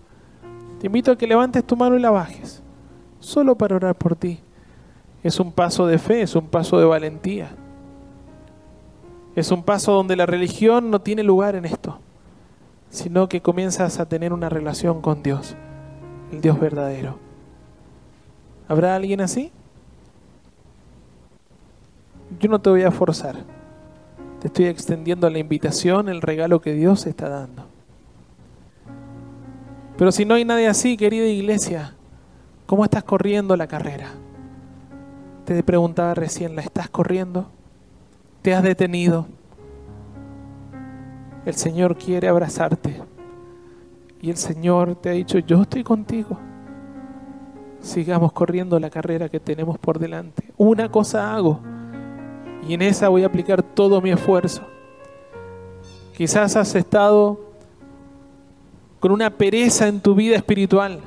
[0.82, 2.62] Te invito a que levantes tu mano y la bajes,
[3.22, 4.42] solo para orar por ti.
[5.24, 7.52] Es un paso de fe, es un paso de valentía.
[9.38, 12.00] Es un paso donde la religión no tiene lugar en esto,
[12.90, 15.56] sino que comienzas a tener una relación con Dios,
[16.34, 17.20] el Dios verdadero.
[18.68, 19.54] ¿Habrá alguien así?
[22.40, 23.36] Yo no te voy a forzar.
[24.40, 27.66] Te estoy extendiendo la invitación, el regalo que Dios está dando.
[29.98, 31.96] Pero si no hay nadie así, querida iglesia,
[32.66, 34.10] ¿cómo estás corriendo la carrera?
[35.46, 37.48] Te preguntaba recién, ¿la estás corriendo?
[38.42, 39.28] ¿Te has detenido?
[41.46, 43.02] El Señor quiere abrazarte.
[44.22, 46.38] Y el Señor te ha dicho, yo estoy contigo.
[47.80, 50.52] Sigamos corriendo la carrera que tenemos por delante.
[50.58, 51.60] Una cosa hago
[52.68, 54.64] y en esa voy a aplicar todo mi esfuerzo.
[56.16, 57.40] Quizás has estado
[59.00, 61.00] con una pereza en tu vida espiritual.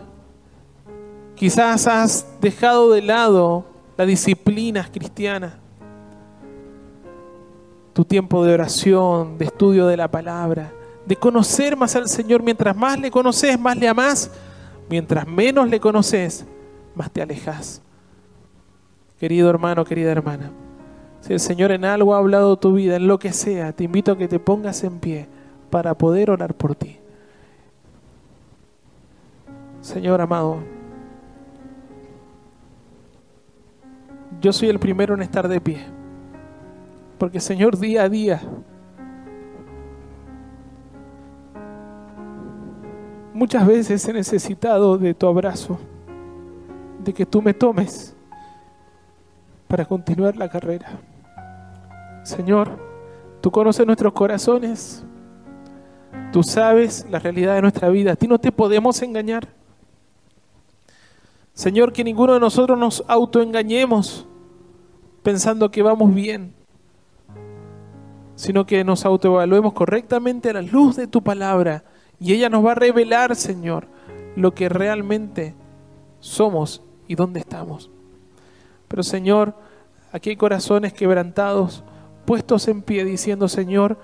[1.34, 3.64] Quizás has dejado de lado
[3.96, 5.58] la disciplina cristiana,
[7.92, 10.72] tu tiempo de oración, de estudio de la palabra,
[11.06, 12.42] de conocer más al Señor.
[12.42, 14.30] Mientras más le conoces, más le amás.
[14.88, 16.46] Mientras menos le conoces,
[16.94, 17.82] más te alejas.
[19.18, 20.52] Querido hermano, querida hermana,
[21.20, 24.12] si el Señor en algo ha hablado tu vida, en lo que sea, te invito
[24.12, 25.28] a que te pongas en pie
[25.70, 26.96] para poder orar por ti.
[29.80, 30.58] Señor amado,
[34.40, 35.78] yo soy el primero en estar de pie.
[37.18, 38.40] Porque Señor, día a día,
[43.38, 45.78] Muchas veces he necesitado de tu abrazo,
[47.04, 48.12] de que tú me tomes
[49.68, 50.98] para continuar la carrera.
[52.22, 52.78] Señor,
[53.40, 55.04] tú conoces nuestros corazones,
[56.32, 59.48] tú sabes la realidad de nuestra vida, a ti no te podemos engañar.
[61.52, 64.26] Señor, que ninguno de nosotros nos autoengañemos
[65.22, 66.54] pensando que vamos bien,
[68.36, 71.82] sino que nos autoevaluemos correctamente a la luz de tu palabra
[72.20, 73.88] y ella nos va a revelar, Señor,
[74.36, 75.56] lo que realmente
[76.20, 77.90] somos y dónde estamos.
[78.86, 79.54] Pero Señor,
[80.12, 81.82] aquí hay corazones quebrantados,
[82.28, 83.96] puestos en pie, diciendo, Señor,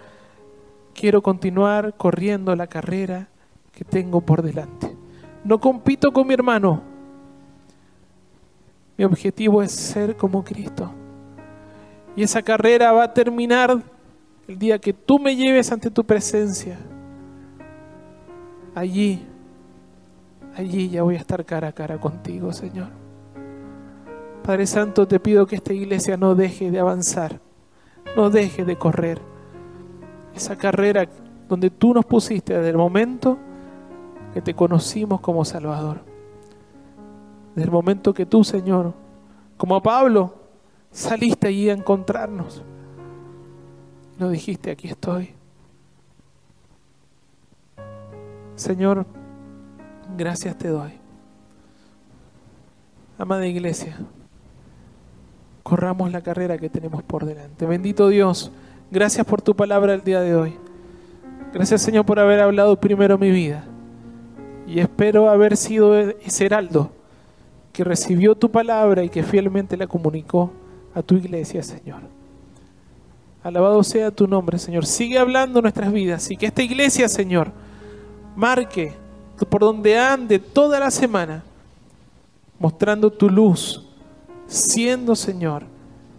[0.95, 3.29] quiero continuar corriendo la carrera
[3.71, 4.97] que tengo por delante.
[5.45, 6.81] No compito con mi hermano,
[8.97, 10.91] mi objetivo es ser como Cristo.
[12.17, 13.83] Y esa carrera va a terminar
[14.49, 16.79] el día que tú me lleves ante tu presencia.
[18.75, 19.23] Allí,
[20.57, 22.89] allí ya voy a estar cara a cara contigo, Señor.
[24.43, 27.44] Padre Santo, te pido que esta iglesia no deje de avanzar,
[28.17, 29.21] no deje de correr.
[30.35, 31.09] Esa carrera
[31.49, 33.39] donde tú nos pusiste desde el momento
[34.33, 36.01] que te conocimos como Salvador.
[37.55, 38.93] Desde el momento que tú, Señor,
[39.57, 40.35] como a Pablo,
[40.91, 42.63] saliste allí a encontrarnos.
[44.19, 45.35] Nos dijiste, aquí estoy.
[48.57, 49.07] Señor,
[50.17, 50.93] gracias te doy.
[53.19, 53.97] Amada iglesia,
[55.65, 57.67] corramos la carrera que tenemos por delante.
[57.67, 58.53] Bendito Dios,
[58.93, 60.55] gracias por tu palabra el día de hoy.
[61.53, 63.65] Gracias Señor por haber hablado primero mi vida.
[64.69, 66.91] Y espero haber sido ese heraldo
[67.73, 70.53] que recibió tu palabra y que fielmente la comunicó
[70.95, 72.03] a tu iglesia, Señor.
[73.43, 74.87] Alabado sea tu nombre, Señor.
[74.87, 77.53] Sigue hablando nuestras vidas y que esta iglesia, Señor,
[78.37, 78.93] marque
[79.49, 81.43] por donde ande toda la semana,
[82.59, 83.85] mostrando tu luz,
[84.47, 85.65] siendo, Señor,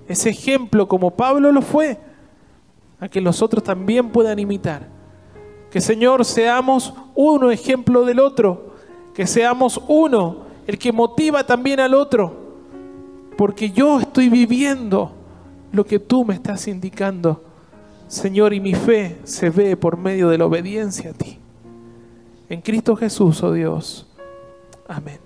[0.07, 1.97] ese ejemplo como Pablo lo fue,
[2.99, 4.87] a que los otros también puedan imitar.
[5.69, 8.73] Que, Señor, seamos uno ejemplo del otro,
[9.13, 12.33] que seamos uno el que motiva también al otro,
[13.37, 15.11] porque yo estoy viviendo
[15.71, 17.43] lo que tú me estás indicando,
[18.07, 21.37] Señor, y mi fe se ve por medio de la obediencia a ti.
[22.49, 24.07] En Cristo Jesús, oh Dios.
[24.87, 25.24] Amén.